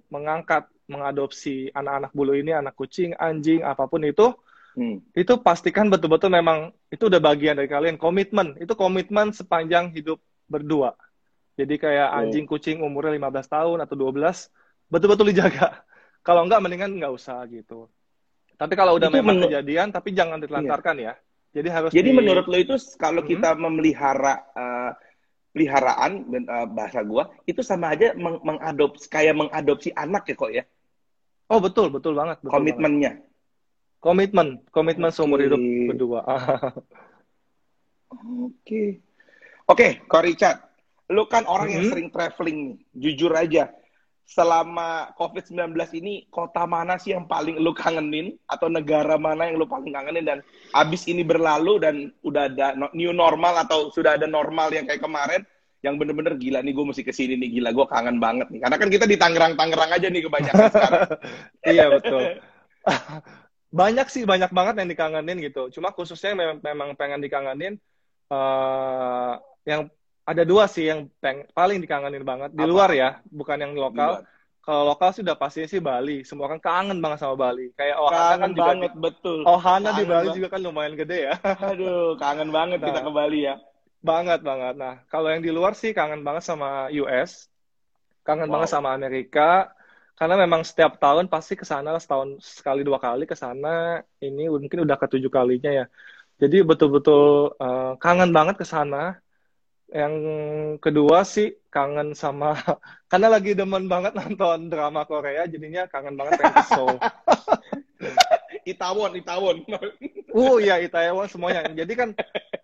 mengangkat 0.09 0.71
mengadopsi 0.88 1.68
anak-anak 1.76 2.11
bulu 2.16 2.33
ini 2.33 2.57
anak 2.57 2.73
kucing 2.73 3.12
anjing 3.21 3.61
apa 3.61 3.85
pun 3.85 4.00
itu 4.09 4.33
hmm. 4.73 5.12
itu 5.12 5.37
pastikan 5.45 5.92
betul-betul 5.92 6.33
memang 6.33 6.73
itu 6.88 7.11
udah 7.11 7.21
bagian 7.21 7.59
dari 7.59 7.68
kalian. 7.68 7.99
Komitmen. 7.99 8.57
Itu 8.62 8.78
komitmen 8.78 9.35
sepanjang 9.35 9.90
hidup 9.92 10.23
berdua. 10.47 10.95
Jadi 11.59 11.75
kayak 11.75 12.09
oh. 12.14 12.18
anjing 12.23 12.47
kucing 12.47 12.78
umurnya 12.80 13.18
15 13.18 13.50
tahun 13.50 13.78
atau 13.83 13.95
12 13.99 14.14
betul-betul 14.88 15.26
dijaga. 15.35 15.83
Kalau 16.26 16.47
enggak 16.47 16.62
mendingan 16.62 16.95
nggak 16.95 17.12
usah 17.12 17.40
gitu. 17.50 17.88
Tapi 18.59 18.75
kalau 18.75 18.99
udah 18.99 19.07
itu 19.07 19.23
memang 19.23 19.38
kejadian 19.47 19.95
tapi 19.95 20.11
jangan 20.11 20.42
ditelantarkan 20.42 20.99
iya. 20.99 21.14
ya 21.14 21.27
jadi 21.59 21.69
harus 21.75 21.91
Jadi 21.91 22.11
di... 22.11 22.17
menurut 22.17 22.47
lo 22.47 22.55
itu 22.55 22.75
kalau 22.95 23.27
hmm. 23.27 23.31
kita 23.35 23.59
memelihara 23.59 24.47
uh, 24.55 24.91
peliharaan 25.50 26.23
uh, 26.47 26.67
bahasa 26.71 27.03
gua 27.03 27.35
itu 27.50 27.67
sama 27.67 27.91
aja 27.99 28.15
meng 28.15 28.38
mengadopsi 28.47 29.11
kayak 29.11 29.35
mengadopsi 29.35 29.91
anak 29.99 30.31
ya 30.31 30.35
kok 30.38 30.53
ya? 30.55 30.62
Oh 31.50 31.59
betul 31.59 31.91
betul 31.91 32.15
banget. 32.15 32.38
Betul 32.38 32.55
Komitmennya. 32.55 33.12
Banget. 33.19 33.27
Komitmen 33.99 34.49
komitmen 34.71 35.11
okay. 35.11 35.19
seumur 35.19 35.43
hidup 35.43 35.59
berdua. 35.59 36.23
Oke. 38.47 39.03
Oke, 39.69 40.00
Kok 40.09 40.25
Richard, 40.25 40.65
lu 41.12 41.29
kan 41.29 41.45
orang 41.45 41.69
mm 41.69 41.73
-hmm. 41.73 41.77
yang 41.77 41.85
sering 41.93 42.09
traveling 42.09 42.59
nih. 42.73 42.77
Jujur 42.97 43.33
aja, 43.37 43.69
selama 44.28 45.08
COVID-19 45.16 45.73
ini 45.97 46.28
kota 46.28 46.68
mana 46.68 47.00
sih 47.00 47.16
yang 47.16 47.25
paling 47.25 47.56
lu 47.56 47.73
kangenin? 47.73 48.37
Atau 48.44 48.68
negara 48.68 49.16
mana 49.16 49.49
yang 49.49 49.56
lu 49.56 49.64
paling 49.64 49.88
kangenin? 49.88 50.28
Dan 50.28 50.38
abis 50.76 51.08
ini 51.08 51.25
berlalu 51.25 51.80
dan 51.80 52.12
udah 52.20 52.52
ada 52.52 52.76
new 52.92 53.16
normal 53.16 53.64
atau 53.64 53.88
sudah 53.88 54.20
ada 54.20 54.28
normal 54.28 54.68
yang 54.68 54.85
kayak 54.85 55.00
kemarin 55.00 55.49
yang 55.80 55.97
bener-bener 55.97 56.37
gila 56.37 56.61
nih 56.61 56.76
gue 56.76 56.85
mesti 56.85 57.00
ke 57.00 57.12
sini 57.16 57.40
nih. 57.40 57.56
Gila 57.56 57.73
gue 57.73 57.87
kangen 57.88 58.20
banget 58.20 58.52
nih. 58.52 58.61
Karena 58.61 58.76
kan 58.76 58.88
kita 58.92 59.08
di 59.08 59.16
Tangerang 59.16 59.56
Tangerang 59.56 59.90
aja 59.97 60.06
nih 60.12 60.23
kebanyakan 60.28 60.68
sekarang. 60.68 61.08
Iya 61.73 61.85
betul. 61.88 62.23
Banyak 63.80 64.08
sih 64.08 64.25
banyak 64.25 64.49
banget 64.49 64.80
yang 64.80 64.88
dikangenin 64.88 65.44
gitu. 65.44 65.68
Cuma 65.68 65.92
khususnya 65.92 66.32
memang, 66.32 66.56
memang 66.64 66.88
pengen 66.97 67.21
dikangenin 67.21 67.76
uh, 68.32 69.36
yang 69.69 69.93
ada 70.28 70.43
dua 70.45 70.69
sih 70.69 70.84
yang 70.84 71.08
peng 71.25 71.49
paling 71.56 71.80
dikangenin 71.80 72.21
banget 72.21 72.52
di 72.52 72.60
Apa? 72.60 72.69
luar 72.69 72.91
ya, 72.93 73.10
bukan 73.32 73.56
yang 73.56 73.73
lokal. 73.73 74.28
Kalau 74.60 74.84
lokal 74.93 75.17
sih 75.17 75.25
udah 75.25 75.41
pasti 75.41 75.64
sih 75.64 75.80
Bali. 75.80 76.28
Semua 76.28 76.52
orang 76.52 76.60
kangen 76.60 77.00
banget 77.00 77.25
sama 77.25 77.41
Bali. 77.41 77.73
Kayak 77.73 77.97
Ohana 78.04 78.36
kan 78.36 78.50
juga 78.52 78.64
banget, 78.69 78.93
di, 78.93 79.00
betul. 79.00 79.38
Ohana 79.49 79.88
kangen 79.88 79.97
di 79.97 80.04
Bali 80.04 80.28
banget. 80.28 80.36
juga 80.36 80.49
kan 80.52 80.60
lumayan 80.60 80.95
gede 81.00 81.19
ya. 81.32 81.34
Aduh, 81.73 82.21
kangen 82.21 82.52
banget 82.52 82.78
nah, 82.84 82.86
kita 82.93 83.00
ke 83.00 83.10
Bali 83.17 83.38
ya. 83.49 83.54
Banget 84.04 84.41
banget. 84.45 84.75
Nah, 84.76 85.00
kalau 85.08 85.32
yang 85.32 85.41
di 85.41 85.49
luar 85.49 85.73
sih 85.73 85.97
kangen 85.97 86.21
banget 86.21 86.45
sama 86.45 86.93
US. 86.93 87.49
Kangen 88.28 88.52
wow. 88.52 88.60
banget 88.60 88.69
sama 88.69 88.93
Amerika. 88.93 89.73
Karena 90.12 90.36
memang 90.36 90.60
setiap 90.60 91.00
tahun 91.00 91.32
pasti 91.32 91.56
ke 91.56 91.64
sana 91.64 91.97
setahun 91.97 92.36
sekali 92.45 92.84
dua 92.84 93.00
kali 93.00 93.25
ke 93.25 93.32
sana. 93.32 94.04
Ini 94.21 94.52
mungkin 94.52 94.84
udah 94.84 95.00
ketujuh 95.00 95.32
kalinya 95.32 95.73
ya. 95.73 95.88
Jadi 96.36 96.60
betul-betul 96.60 97.56
uh, 97.56 97.97
kangen 97.97 98.36
banget 98.36 98.60
ke 98.60 98.69
sana 98.69 99.17
yang 99.89 100.15
kedua 100.85 101.25
sih 101.25 101.57
kangen 101.73 102.13
sama 102.13 102.53
karena 103.11 103.33
lagi 103.33 103.57
demen 103.57 103.89
banget 103.89 104.13
nonton 104.13 104.69
drama 104.69 105.09
Korea 105.09 105.49
jadinya 105.49 105.89
kangen 105.89 106.17
banget 106.17 106.41
pengen 106.41 106.55
ke 106.61 106.65
Seoul. 106.69 106.97
Itaewon, 108.69 109.17
Itaewon. 109.17 109.57
uh 110.37 110.57
ya 110.69 110.77
Itaewon 110.77 111.25
semuanya. 111.33 111.65
Jadi 111.73 111.93
kan 111.97 112.13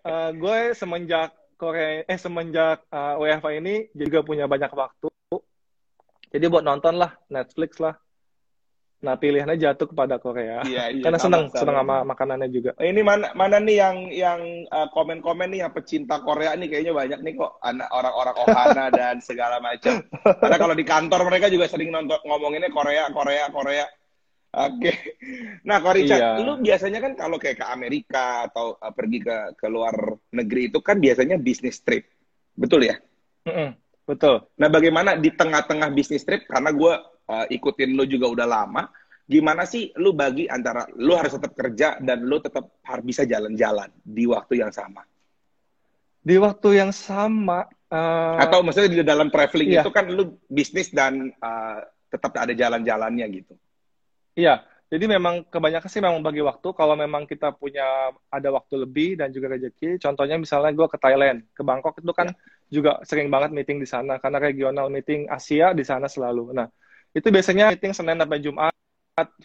uh, 0.05 0.29
gue 0.37 0.77
semenjak 0.77 1.33
Korea 1.57 2.05
eh 2.05 2.19
semenjak 2.19 2.85
uh, 2.93 3.17
eh, 3.17 3.35
WFA 3.41 3.51
ini 3.57 3.89
juga 3.97 4.21
punya 4.21 4.45
banyak 4.45 4.69
waktu. 4.69 5.09
Jadi 6.29 6.45
buat 6.45 6.61
nonton 6.61 7.01
lah 7.01 7.17
Netflix 7.31 7.81
lah 7.81 7.97
Nah, 9.05 9.21
pilihannya 9.21 9.61
jatuh 9.61 9.85
kepada 9.85 10.17
Korea. 10.17 10.65
Iya, 10.65 10.89
iya, 10.89 11.03
Karena 11.05 11.21
senang, 11.21 11.53
senang 11.53 11.77
sama 11.85 12.01
makanannya 12.01 12.49
juga. 12.49 12.73
Ini 12.81 13.05
mana 13.05 13.29
mana 13.37 13.61
nih 13.61 13.77
yang 13.77 13.97
yang 14.09 14.39
uh, 14.73 14.89
komen-komen 14.89 15.53
nih 15.53 15.61
yang 15.61 15.69
pecinta 15.69 16.17
Korea 16.25 16.57
nih 16.57 16.73
kayaknya 16.73 16.93
banyak 16.97 17.19
nih 17.21 17.33
kok 17.37 17.61
anak 17.61 17.85
orang-orang 17.93 18.35
Ohana 18.41 18.85
dan 18.97 19.21
segala 19.21 19.61
macam. 19.61 20.01
Karena 20.41 20.57
kalau 20.57 20.73
di 20.73 20.81
kantor 20.81 21.21
mereka 21.29 21.53
juga 21.53 21.69
sering 21.69 21.93
nonton 21.93 22.17
ngomonginnya 22.25 22.73
Korea, 22.73 23.13
Korea, 23.13 23.45
Korea. 23.53 23.85
Oke. 24.55 24.87
Okay. 24.87 24.95
Nah, 25.67 25.83
Kok 25.83 25.93
Richard, 25.99 26.21
iya. 26.23 26.39
lu 26.39 26.55
biasanya 26.63 27.03
kan 27.03 27.13
kalau 27.19 27.35
kayak 27.35 27.59
ke 27.59 27.65
Amerika 27.67 28.47
atau 28.47 28.79
uh, 28.79 28.93
pergi 28.95 29.19
ke 29.19 29.37
ke 29.59 29.67
luar 29.67 29.93
negeri 30.31 30.71
itu 30.71 30.79
kan 30.79 30.97
biasanya 30.97 31.37
bisnis 31.37 31.83
trip. 31.83 32.07
Betul 32.55 32.87
ya? 32.87 32.95
Mm 33.45 33.53
-mm, 33.53 33.69
betul. 34.07 34.47
Nah, 34.55 34.71
bagaimana 34.71 35.19
di 35.19 35.29
tengah-tengah 35.29 35.91
bisnis 35.91 36.23
trip 36.23 36.47
karena 36.47 36.71
gue 36.71 36.93
uh, 37.29 37.45
ikutin 37.49 37.93
lu 37.93 38.05
juga 38.05 38.29
udah 38.29 38.47
lama, 38.47 38.89
gimana 39.25 39.65
sih 39.65 39.89
lu 39.97 40.13
bagi 40.13 40.45
antara 40.45 40.85
lu 40.97 41.17
harus 41.17 41.33
tetap 41.33 41.53
kerja 41.57 41.97
dan 42.01 42.25
lu 42.25 42.37
tetap 42.37 42.69
harus 42.85 43.03
bisa 43.05 43.25
jalan-jalan 43.25 43.89
di 44.01 44.25
waktu 44.29 44.61
yang 44.61 44.71
sama? 44.73 45.01
Di 46.25 46.41
waktu 46.41 46.81
yang 46.81 46.89
sama 46.89 47.69
uh, 47.93 48.37
atau 48.41 48.65
maksudnya 48.65 48.89
di 48.89 49.05
dalam 49.05 49.29
traveling 49.29 49.77
iya. 49.77 49.81
itu 49.85 49.91
kan 49.93 50.09
lu 50.09 50.37
bisnis 50.49 50.89
dan 50.89 51.29
uh, 51.37 51.85
tetap 52.09 52.33
ada 52.37 52.53
jalan-jalannya 52.53 53.25
gitu. 53.29 53.53
Iya, 54.35 54.65
jadi 54.85 55.05
memang 55.09 55.49
kebanyakan 55.49 55.89
sih 55.89 55.97
memang 55.97 56.21
bagi 56.21 56.45
waktu. 56.45 56.69
Kalau 56.77 56.93
memang 56.93 57.25
kita 57.25 57.51
punya 57.57 58.13
ada 58.29 58.49
waktu 58.53 58.85
lebih 58.85 59.17
dan 59.17 59.33
juga 59.33 59.57
rezeki, 59.57 59.97
contohnya 59.97 60.37
misalnya 60.37 60.71
gue 60.77 60.87
ke 60.87 60.97
Thailand, 61.01 61.41
ke 61.57 61.61
Bangkok 61.65 61.97
itu 61.97 62.13
kan 62.13 62.29
ya. 62.29 62.37
juga 62.69 62.91
sering 63.01 63.33
banget 63.33 63.49
meeting 63.49 63.81
di 63.81 63.89
sana 63.89 64.21
karena 64.21 64.37
regional 64.37 64.87
meeting 64.93 65.25
Asia 65.25 65.73
di 65.73 65.81
sana 65.81 66.05
selalu. 66.05 66.53
Nah, 66.53 66.69
itu 67.15 67.27
biasanya 67.31 67.71
meeting 67.71 67.95
Senin 67.95 68.19
sampai 68.19 68.43
Jumat 68.43 68.75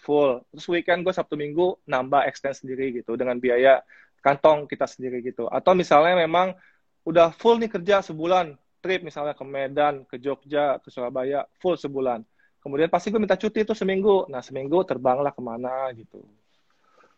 full. 0.03 0.43
Terus 0.51 0.67
weekend 0.67 1.07
gue 1.07 1.15
Sabtu 1.15 1.39
Minggu 1.39 1.79
nambah 1.87 2.27
extend 2.27 2.59
sendiri 2.59 2.91
gitu 2.91 3.15
dengan 3.15 3.39
biaya 3.39 3.79
kantong 4.19 4.67
kita 4.67 4.91
sendiri 4.91 5.23
gitu. 5.23 5.47
Atau 5.47 5.79
misalnya 5.79 6.19
memang 6.19 6.59
udah 7.07 7.31
full 7.31 7.63
nih 7.63 7.71
kerja 7.71 8.03
sebulan 8.03 8.59
trip 8.83 9.07
misalnya 9.07 9.39
ke 9.39 9.45
Medan, 9.47 10.03
ke 10.11 10.19
Jogja, 10.19 10.83
ke 10.83 10.91
Surabaya 10.91 11.47
full 11.63 11.79
sebulan. 11.79 12.27
Kemudian 12.61 12.91
pasti 12.91 13.09
gue 13.15 13.23
minta 13.23 13.39
cuti 13.39 13.63
itu 13.63 13.73
seminggu. 13.73 14.27
Nah 14.27 14.43
seminggu 14.43 14.83
terbanglah 14.83 15.31
ke 15.31 15.41
mana 15.41 15.95
gitu. 15.95 16.27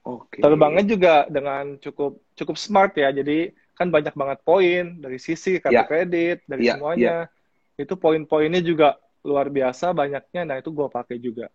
Oke. 0.04 0.38
Okay. 0.38 0.40
Terbangnya 0.44 0.84
juga 0.84 1.14
dengan 1.32 1.80
cukup 1.80 2.20
cukup 2.36 2.56
smart 2.60 2.92
ya. 3.00 3.08
Jadi 3.08 3.56
kan 3.72 3.88
banyak 3.88 4.12
banget 4.12 4.38
poin 4.44 5.00
dari 5.00 5.16
sisi 5.16 5.56
kartu 5.58 5.80
yeah. 5.80 5.88
kredit 5.88 6.44
dari 6.44 6.68
yeah. 6.68 6.76
semuanya. 6.76 7.16
Yeah. 7.24 7.88
Itu 7.88 7.96
poin-poinnya 7.96 8.60
juga 8.60 9.00
luar 9.22 9.46
biasa 9.48 9.94
banyaknya 9.94 10.42
nah 10.42 10.56
itu 10.58 10.70
gue 10.74 10.88
pakai 10.90 11.16
juga. 11.18 11.46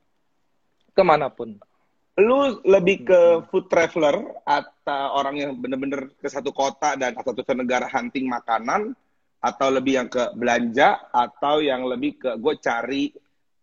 Ke 0.95 1.03
mana 1.03 1.29
pun. 1.29 1.55
Lu 2.17 2.57
lebih 2.65 3.05
ke 3.05 3.21
food 3.53 3.69
traveler 3.69 4.41
atau 4.41 5.03
orang 5.13 5.35
yang 5.37 5.51
bener-bener 5.53 6.09
ke 6.17 6.25
satu 6.25 6.49
kota 6.49 6.97
dan 6.97 7.13
atau 7.13 7.29
satu 7.29 7.53
negara 7.53 7.85
hunting 7.85 8.25
makanan 8.25 8.97
atau 9.37 9.67
lebih 9.69 9.93
yang 10.01 10.09
ke 10.09 10.33
belanja 10.33 10.97
atau 11.13 11.61
yang 11.61 11.85
lebih 11.85 12.17
ke 12.17 12.31
gue 12.41 12.53
cari 12.57 13.13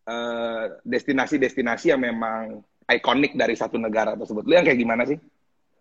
eh, 0.06 0.64
destinasi-destinasi 0.86 1.90
yang 1.90 1.98
memang 1.98 2.62
ikonik 2.86 3.34
dari 3.34 3.58
satu 3.58 3.74
negara 3.74 4.14
tersebut. 4.14 4.46
Lu 4.46 4.54
yang 4.54 4.62
kayak 4.62 4.78
gimana 4.78 5.02
sih? 5.02 5.18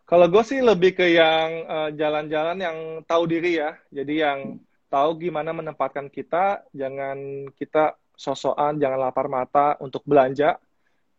Kalau 0.03 0.25
gue 0.27 0.43
sih 0.43 0.59
lebih 0.59 0.97
ke 0.97 1.13
yang 1.13 1.49
eh, 1.69 1.89
jalan-jalan 1.93 2.57
yang 2.57 2.77
tahu 3.05 3.29
diri 3.29 3.61
ya. 3.61 3.77
Jadi 3.93 4.13
yang 4.17 4.57
tahu 4.89 5.17
gimana 5.17 5.53
menempatkan 5.53 6.09
kita, 6.09 6.65
jangan 6.73 7.49
kita 7.57 7.97
sosokan, 8.23 8.79
jangan 8.79 9.11
lapar 9.11 9.27
mata 9.27 9.75
untuk 9.83 10.07
belanja. 10.07 10.55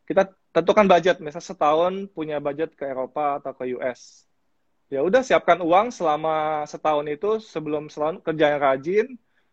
Kita 0.09 0.25
tentukan 0.57 0.89
budget, 0.89 1.21
misal 1.21 1.45
setahun 1.45 2.09
punya 2.17 2.41
budget 2.41 2.73
ke 2.73 2.89
Eropa 2.89 3.45
atau 3.45 3.53
ke 3.53 3.77
US. 3.77 4.25
Ya 4.89 5.05
udah 5.05 5.21
siapkan 5.21 5.61
uang 5.61 5.93
selama 5.93 6.65
setahun 6.65 7.05
itu 7.13 7.31
sebelum 7.45 7.93
setahun 7.93 8.25
kerja 8.25 8.57
yang 8.57 8.61
rajin, 8.65 9.07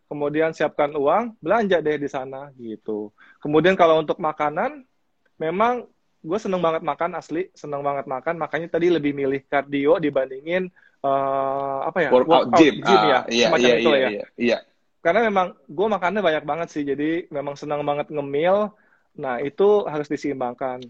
kemudian 0.07 0.55
siapkan 0.55 0.91
uang, 0.95 1.35
belanja 1.43 1.83
deh 1.83 1.99
di 1.99 2.07
sana 2.07 2.51
gitu. 2.55 3.11
Kemudian 3.43 3.75
kalau 3.75 3.99
untuk 3.99 4.19
makanan, 4.19 4.87
memang 5.35 5.87
gue 6.21 6.39
seneng 6.39 6.61
banget 6.61 6.85
makan 6.85 7.17
asli, 7.17 7.49
seneng 7.57 7.81
banget 7.81 8.05
makan, 8.05 8.37
makanya 8.37 8.77
tadi 8.77 8.93
lebih 8.93 9.11
milih 9.17 9.41
cardio 9.49 9.97
dibandingin 9.97 10.69
uh, 11.01 11.79
apa 11.89 11.97
ya 12.05 12.09
workout, 12.13 12.53
workout 12.53 12.59
gym, 12.61 12.75
gym 12.85 13.01
ya, 13.01 13.19
uh, 13.19 13.21
iya, 13.25 13.47
semacam 13.49 13.69
iya, 13.69 13.73
itu 13.73 13.89
iya, 13.89 13.97
ya. 13.97 14.09
Iya, 14.09 14.25
iya. 14.37 14.57
Karena 15.01 15.25
memang 15.25 15.57
gue 15.65 15.87
makannya 15.89 16.21
banyak 16.21 16.45
banget 16.45 16.67
sih, 16.69 16.83
jadi 16.85 17.25
memang 17.33 17.57
senang 17.57 17.81
banget 17.81 18.13
ngemil. 18.13 18.69
Nah 19.17 19.41
itu 19.41 19.85
harus 19.89 20.07
diseimbangkan. 20.07 20.85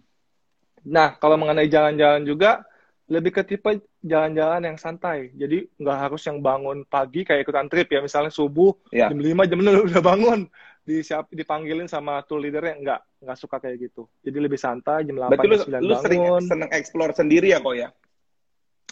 Nah 0.87 1.15
kalau 1.15 1.39
mengenai 1.39 1.71
jalan-jalan 1.71 2.27
juga 2.27 2.67
lebih 3.11 3.31
ke 3.35 3.43
tipe 3.43 3.83
jalan-jalan 4.03 4.67
yang 4.67 4.77
santai. 4.79 5.31
Jadi 5.35 5.67
nggak 5.79 5.97
harus 6.07 6.21
yang 6.27 6.43
bangun 6.43 6.83
pagi 6.87 7.23
kayak 7.23 7.47
ikutan 7.47 7.71
trip 7.71 7.87
ya, 7.87 8.03
misalnya 8.03 8.31
subuh 8.31 8.75
yeah. 8.91 9.07
jam 9.07 9.19
5 9.19 9.49
jam 9.51 9.59
6 9.59 9.83
udah 9.91 10.01
bangun 10.03 10.41
disiap 10.81 11.29
dipanggilin 11.29 11.85
sama 11.85 12.25
tour 12.25 12.41
leadernya 12.41 12.75
nggak 12.81 13.01
nggak 13.21 13.37
suka 13.37 13.61
kayak 13.61 13.89
gitu 13.89 14.09
jadi 14.25 14.37
lebih 14.41 14.57
santai 14.57 15.05
jam 15.05 15.13
8 15.13 15.29
Berarti 15.29 15.47
lu, 15.47 15.57
lu 15.85 15.93
sering 16.01 16.23
seneng 16.41 16.69
explore 16.73 17.13
sendiri 17.13 17.53
ya 17.53 17.61
kok 17.61 17.75
ya 17.77 17.89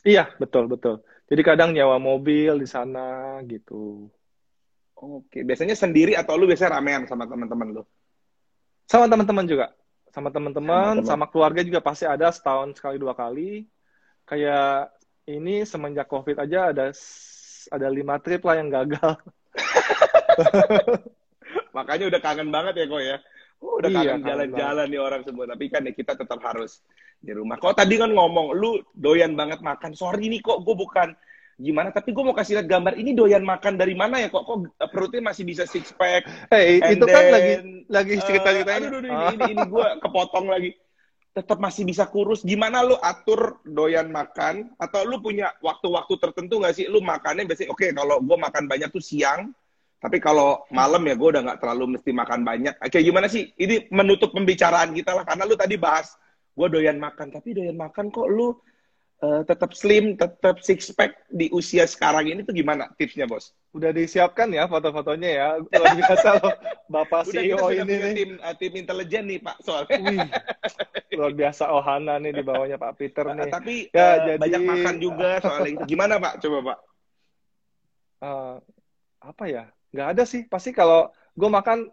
iya 0.05 0.29
betul 0.37 0.69
betul 0.69 1.01
jadi 1.25 1.41
kadang 1.41 1.73
nyawa 1.73 1.97
mobil 1.97 2.61
di 2.61 2.69
sana 2.69 3.41
gitu 3.49 4.05
oke 5.09 5.39
biasanya 5.41 5.73
sendiri 5.73 6.13
atau 6.13 6.37
lu 6.37 6.45
biasanya 6.45 6.77
ramean 6.77 7.09
sama 7.09 7.25
teman-teman 7.25 7.81
lu 7.81 7.83
sama 8.85 9.09
teman-teman 9.09 9.45
juga 9.49 9.67
sama 10.13 10.29
teman-teman 10.29 11.01
sama, 11.01 11.09
sama 11.09 11.25
keluarga 11.29 11.61
juga 11.65 11.81
pasti 11.81 12.05
ada 12.05 12.29
setahun 12.29 12.77
sekali 12.77 13.01
dua 13.01 13.17
kali 13.17 13.65
kayak 14.29 14.93
ini 15.25 15.65
semenjak 15.65 16.05
covid 16.05 16.37
aja 16.37 16.69
ada 16.69 16.93
ada 17.69 17.87
lima 17.89 18.21
trip 18.21 18.45
lah 18.45 18.55
yang 18.61 18.69
gagal 18.69 19.17
Makanya 21.75 22.05
udah 22.09 22.19
kangen 22.21 22.49
banget 22.49 22.73
ya 22.75 22.85
kok 22.89 23.03
ya. 23.03 23.17
Oh, 23.59 23.75
udah 23.83 23.89
iya, 23.91 23.97
kangen 24.15 24.21
jalan-jalan 24.23 24.85
nih 24.87 25.01
orang 25.01 25.21
semua. 25.27 25.45
Tapi 25.49 25.65
kan 25.67 25.81
ya 25.83 25.93
kita 25.93 26.13
tetap 26.15 26.39
harus 26.41 26.81
di 27.19 27.31
rumah. 27.35 27.59
Kok 27.59 27.75
tadi 27.75 27.99
kan 27.99 28.11
ngomong, 28.11 28.55
lu 28.55 28.79
doyan 28.95 29.35
banget 29.35 29.59
makan. 29.59 29.91
Sorry 29.93 30.31
nih 30.31 30.41
kok 30.41 30.63
gue 30.63 30.75
bukan 30.75 31.11
gimana. 31.59 31.91
Tapi 31.91 32.15
gue 32.15 32.23
mau 32.23 32.31
kasih 32.31 32.57
lihat 32.57 32.67
gambar 32.71 32.95
ini 32.95 33.11
doyan 33.11 33.43
makan 33.43 33.75
dari 33.75 33.93
mana 33.93 34.23
ya 34.23 34.31
kok? 34.31 34.47
Kok 34.47 34.79
perutnya 34.89 35.19
masih 35.29 35.43
bisa 35.43 35.67
six 35.67 35.91
pack? 35.91 36.25
Eh, 36.55 36.79
hey, 36.79 36.95
itu 36.95 37.05
kan 37.05 37.11
then, 37.11 37.27
kan 37.27 37.35
lagi 37.35 37.53
lagi 37.91 38.13
cerita 38.23 38.49
cerita 38.55 38.71
uh, 38.71 38.77
aduh, 38.79 39.01
ini, 39.03 39.09
ini, 39.35 39.43
ini 39.59 39.63
gue 39.67 39.87
kepotong 39.99 40.47
lagi. 40.47 40.71
Tetap 41.35 41.61
masih 41.61 41.85
bisa 41.85 42.07
kurus. 42.09 42.41
Gimana 42.41 42.81
lu 42.81 42.95
atur 42.97 43.59
doyan 43.67 44.09
makan? 44.09 44.73
Atau 44.79 45.05
lu 45.05 45.19
punya 45.19 45.53
waktu-waktu 45.59 46.15
tertentu 46.17 46.63
nggak 46.63 46.73
sih? 46.73 46.85
Lu 46.87 47.03
makannya 47.03 47.45
biasanya, 47.45 47.69
oke 47.69 47.83
okay, 47.85 47.91
kalau 47.93 48.17
gue 48.23 48.37
makan 48.39 48.63
banyak 48.65 48.89
tuh 48.89 49.03
siang, 49.03 49.53
tapi 49.99 50.17
kalau 50.23 50.63
malam 50.71 51.03
ya 51.05 51.13
gue 51.19 51.27
udah 51.27 51.43
nggak 51.43 51.59
terlalu 51.59 51.99
mesti 51.99 52.11
makan 52.15 52.41
banyak. 52.47 52.73
Kayak 52.87 53.05
gimana 53.05 53.27
sih? 53.27 53.51
Ini 53.59 53.91
menutup 53.91 54.31
pembicaraan 54.31 54.95
kita 54.95 55.11
lah. 55.11 55.27
Karena 55.27 55.43
lu 55.43 55.59
tadi 55.59 55.75
bahas, 55.75 56.15
gue 56.55 56.67
doyan 56.71 56.97
makan. 56.97 57.35
Tapi 57.35 57.51
doyan 57.51 57.77
makan 57.77 58.09
kok 58.09 58.27
lu 58.31 58.55
uh, 59.21 59.41
tetap 59.43 59.71
slim, 59.75 60.15
tetap 60.15 60.59
six 60.63 60.91
pack 60.95 61.15
di 61.29 61.51
usia 61.51 61.85
sekarang 61.85 62.27
ini 62.27 62.41
tuh 62.43 62.55
gimana 62.55 62.91
tipsnya 62.95 63.27
bos? 63.29 63.55
Udah 63.75 63.93
disiapkan 63.93 64.49
ya 64.51 64.65
foto-fotonya 64.65 65.29
ya. 65.29 65.47
Luar 65.79 65.95
biasa 65.95 66.29
loh. 66.41 66.53
Bapak 66.89 67.29
udah, 67.29 67.33
CEO 67.33 67.57
kita 67.57 67.83
ini 67.85 67.93
nih. 67.93 68.13
Tim, 68.17 68.31
uh, 68.41 68.55
tim 68.57 68.73
intelijen 68.73 69.23
nih 69.29 69.39
Pak 69.43 69.57
soalnya. 69.61 69.97
Wih, 70.01 70.29
luar 71.19 71.33
biasa 71.37 71.63
Ohana 71.69 72.15
nih 72.17 72.31
di 72.33 72.43
bawahnya 72.43 72.77
Pak 72.81 72.93
Peter 72.97 73.25
uh, 73.29 73.35
nih. 73.37 73.51
Tapi 73.51 73.75
ya, 73.93 74.01
uh, 74.01 74.15
jadi... 74.25 74.39
banyak 74.41 74.63
makan 74.65 74.95
juga 74.97 75.29
soalnya 75.43 75.69
itu. 75.77 75.83
Gimana 75.95 76.17
Pak? 76.17 76.33
Coba 76.41 76.57
Pak. 76.73 76.79
Uh, 78.19 78.55
apa 79.21 79.45
ya? 79.45 79.65
nggak 79.89 80.07
ada 80.13 80.23
sih 80.25 80.45
pasti 80.45 80.69
kalau 80.69 81.09
gue 81.33 81.49
makan 81.49 81.89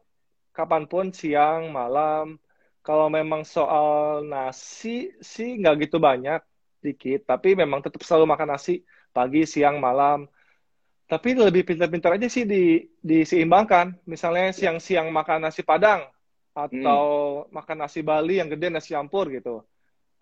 kapan 0.52 0.84
pun 0.84 1.08
siang 1.12 1.72
malam 1.72 2.36
kalau 2.84 3.08
memang 3.08 3.42
soal 3.42 4.20
nasi 4.24 5.12
sih 5.24 5.56
nggak 5.56 5.88
gitu 5.88 5.96
banyak 5.96 6.40
dikit 6.86 7.26
tapi 7.26 7.58
memang 7.58 7.82
tetap 7.82 7.98
selalu 8.06 8.30
makan 8.30 8.54
nasi 8.54 8.86
pagi 9.10 9.42
siang 9.42 9.82
malam 9.82 10.30
tapi 11.06 11.34
lebih 11.34 11.66
pintar-pintar 11.66 12.18
aja 12.18 12.30
sih 12.30 12.46
di 12.46 12.82
diseimbangkan 13.02 14.06
misalnya 14.06 14.54
siang-siang 14.54 15.10
makan 15.10 15.50
nasi 15.50 15.66
padang 15.66 16.06
atau 16.54 17.02
hmm. 17.44 17.52
makan 17.52 17.76
nasi 17.82 18.00
Bali 18.06 18.38
yang 18.38 18.48
gede 18.48 18.70
nasi 18.70 18.94
campur 18.94 19.28
gitu 19.34 19.66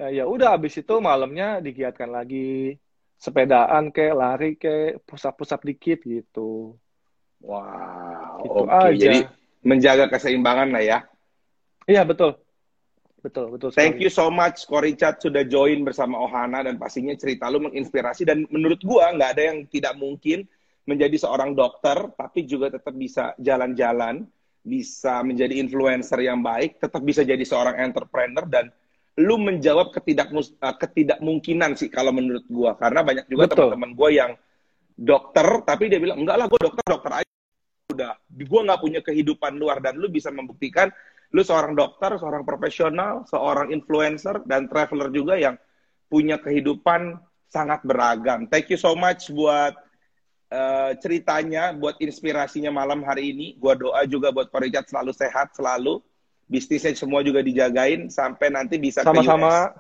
ya, 0.00 0.08
ya 0.10 0.24
udah 0.24 0.56
abis 0.56 0.80
itu 0.80 0.94
malamnya 0.98 1.60
digiatkan 1.60 2.08
lagi 2.08 2.74
sepedaan 3.20 3.92
kayak 3.92 4.16
lari 4.16 4.50
kayak 4.56 5.04
pusat-pusat 5.06 5.60
dikit 5.62 6.00
gitu 6.04 6.76
Wow. 7.44 8.40
Gitu 8.40 8.56
Oke, 8.56 8.72
okay. 8.72 8.90
jadi 8.96 9.18
menjaga 9.60 10.08
keseimbangan 10.08 10.68
lah 10.72 10.82
ya. 10.82 10.98
Iya 11.84 12.08
betul. 12.08 12.40
Betul, 13.24 13.56
betul. 13.56 13.72
Sekali. 13.72 13.80
Thank 13.80 14.04
you 14.04 14.12
so 14.12 14.28
much, 14.28 14.68
Ko 14.68 14.84
Richard 14.84 15.16
sudah 15.16 15.48
join 15.48 15.80
bersama 15.80 16.20
Ohana 16.20 16.60
dan 16.60 16.76
pastinya 16.76 17.16
cerita 17.16 17.48
lu 17.48 17.64
menginspirasi 17.64 18.28
dan 18.28 18.44
menurut 18.52 18.84
gua 18.84 19.16
nggak 19.16 19.30
ada 19.32 19.42
yang 19.48 19.58
tidak 19.72 19.96
mungkin 19.96 20.44
menjadi 20.84 21.16
seorang 21.16 21.56
dokter 21.56 22.12
tapi 22.12 22.44
juga 22.44 22.68
tetap 22.68 22.92
bisa 22.92 23.32
jalan-jalan, 23.40 24.28
bisa 24.60 25.24
menjadi 25.24 25.56
influencer 25.56 26.20
yang 26.20 26.44
baik, 26.44 26.76
tetap 26.76 27.00
bisa 27.00 27.24
jadi 27.24 27.40
seorang 27.40 27.80
entrepreneur 27.80 28.44
dan 28.44 28.68
lu 29.16 29.40
menjawab 29.40 29.88
ketidak 29.96 30.28
eh, 30.36 30.76
ketidakmungkinan 30.76 31.80
sih 31.80 31.88
kalau 31.88 32.12
menurut 32.12 32.44
gua 32.52 32.76
karena 32.76 33.00
banyak 33.00 33.24
juga 33.32 33.56
teman-teman 33.56 33.96
gua 33.96 34.12
yang 34.12 34.32
dokter 34.94 35.64
tapi 35.64 35.88
dia 35.88 35.98
bilang 35.98 36.22
enggak 36.22 36.38
lah 36.38 36.46
gue 36.46 36.60
dokter 36.60 36.84
dokter 36.86 37.12
aja 37.18 37.30
udah 37.90 38.12
gue 38.30 38.60
nggak 38.62 38.80
punya 38.80 39.00
kehidupan 39.02 39.58
luar 39.58 39.82
dan 39.82 39.98
lu 39.98 40.06
bisa 40.06 40.30
membuktikan 40.30 40.86
lu 41.34 41.42
seorang 41.42 41.74
dokter 41.74 42.14
seorang 42.14 42.46
profesional 42.46 43.26
seorang 43.26 43.74
influencer 43.74 44.38
dan 44.46 44.70
traveler 44.70 45.10
juga 45.10 45.34
yang 45.34 45.58
punya 46.06 46.38
kehidupan 46.38 47.18
sangat 47.50 47.82
beragam 47.82 48.46
thank 48.46 48.70
you 48.70 48.78
so 48.78 48.94
much 48.94 49.34
buat 49.34 49.74
uh, 50.54 50.94
ceritanya 51.02 51.74
buat 51.74 51.98
inspirasinya 51.98 52.70
malam 52.70 53.02
hari 53.02 53.34
ini 53.34 53.58
gue 53.58 53.74
doa 53.74 54.06
juga 54.06 54.30
buat 54.30 54.46
Pak 54.54 54.60
Richard 54.62 54.86
selalu 54.86 55.10
sehat 55.10 55.50
selalu 55.58 55.98
bisnisnya 56.46 56.94
semua 56.94 57.26
juga 57.26 57.42
dijagain 57.42 58.06
sampai 58.06 58.54
nanti 58.54 58.78
bisa 58.78 59.02
sama-sama 59.02 59.74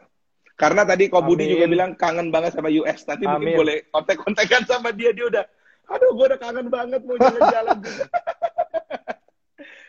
karena 0.54 0.86
tadi 0.86 1.10
Ko 1.10 1.18
Budi 1.18 1.50
juga 1.50 1.66
bilang 1.66 1.98
kangen 1.98 2.30
banget 2.30 2.54
sama 2.54 2.70
US. 2.70 3.02
Tapi 3.02 3.26
Amin. 3.26 3.42
mungkin 3.42 3.58
boleh 3.58 3.76
kontek-kontekan 3.90 4.62
sama 4.70 4.94
dia. 4.94 5.10
Dia 5.10 5.26
udah, 5.26 5.44
aduh 5.90 6.10
gue 6.14 6.26
udah 6.30 6.40
kangen 6.40 6.66
banget 6.70 7.00
mau 7.02 7.18
jalan-jalan. 7.18 7.78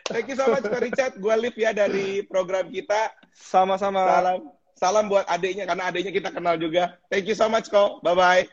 Thank 0.06 0.30
you 0.30 0.36
so 0.38 0.46
much 0.50 0.62
Pak 0.62 0.82
Richard. 0.82 1.12
Gue 1.18 1.34
live 1.34 1.58
ya 1.58 1.70
dari 1.74 2.22
program 2.26 2.70
kita. 2.70 3.10
Sama-sama. 3.34 4.06
Salam. 4.06 4.40
Salam 4.76 5.08
buat 5.08 5.24
adiknya, 5.24 5.64
karena 5.64 5.88
adiknya 5.88 6.12
kita 6.12 6.28
kenal 6.28 6.60
juga. 6.60 7.00
Thank 7.08 7.32
you 7.32 7.36
so 7.36 7.48
much, 7.48 7.72
kok. 7.72 8.04
Bye-bye. 8.04 8.44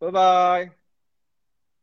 Bye-bye. 0.00 0.83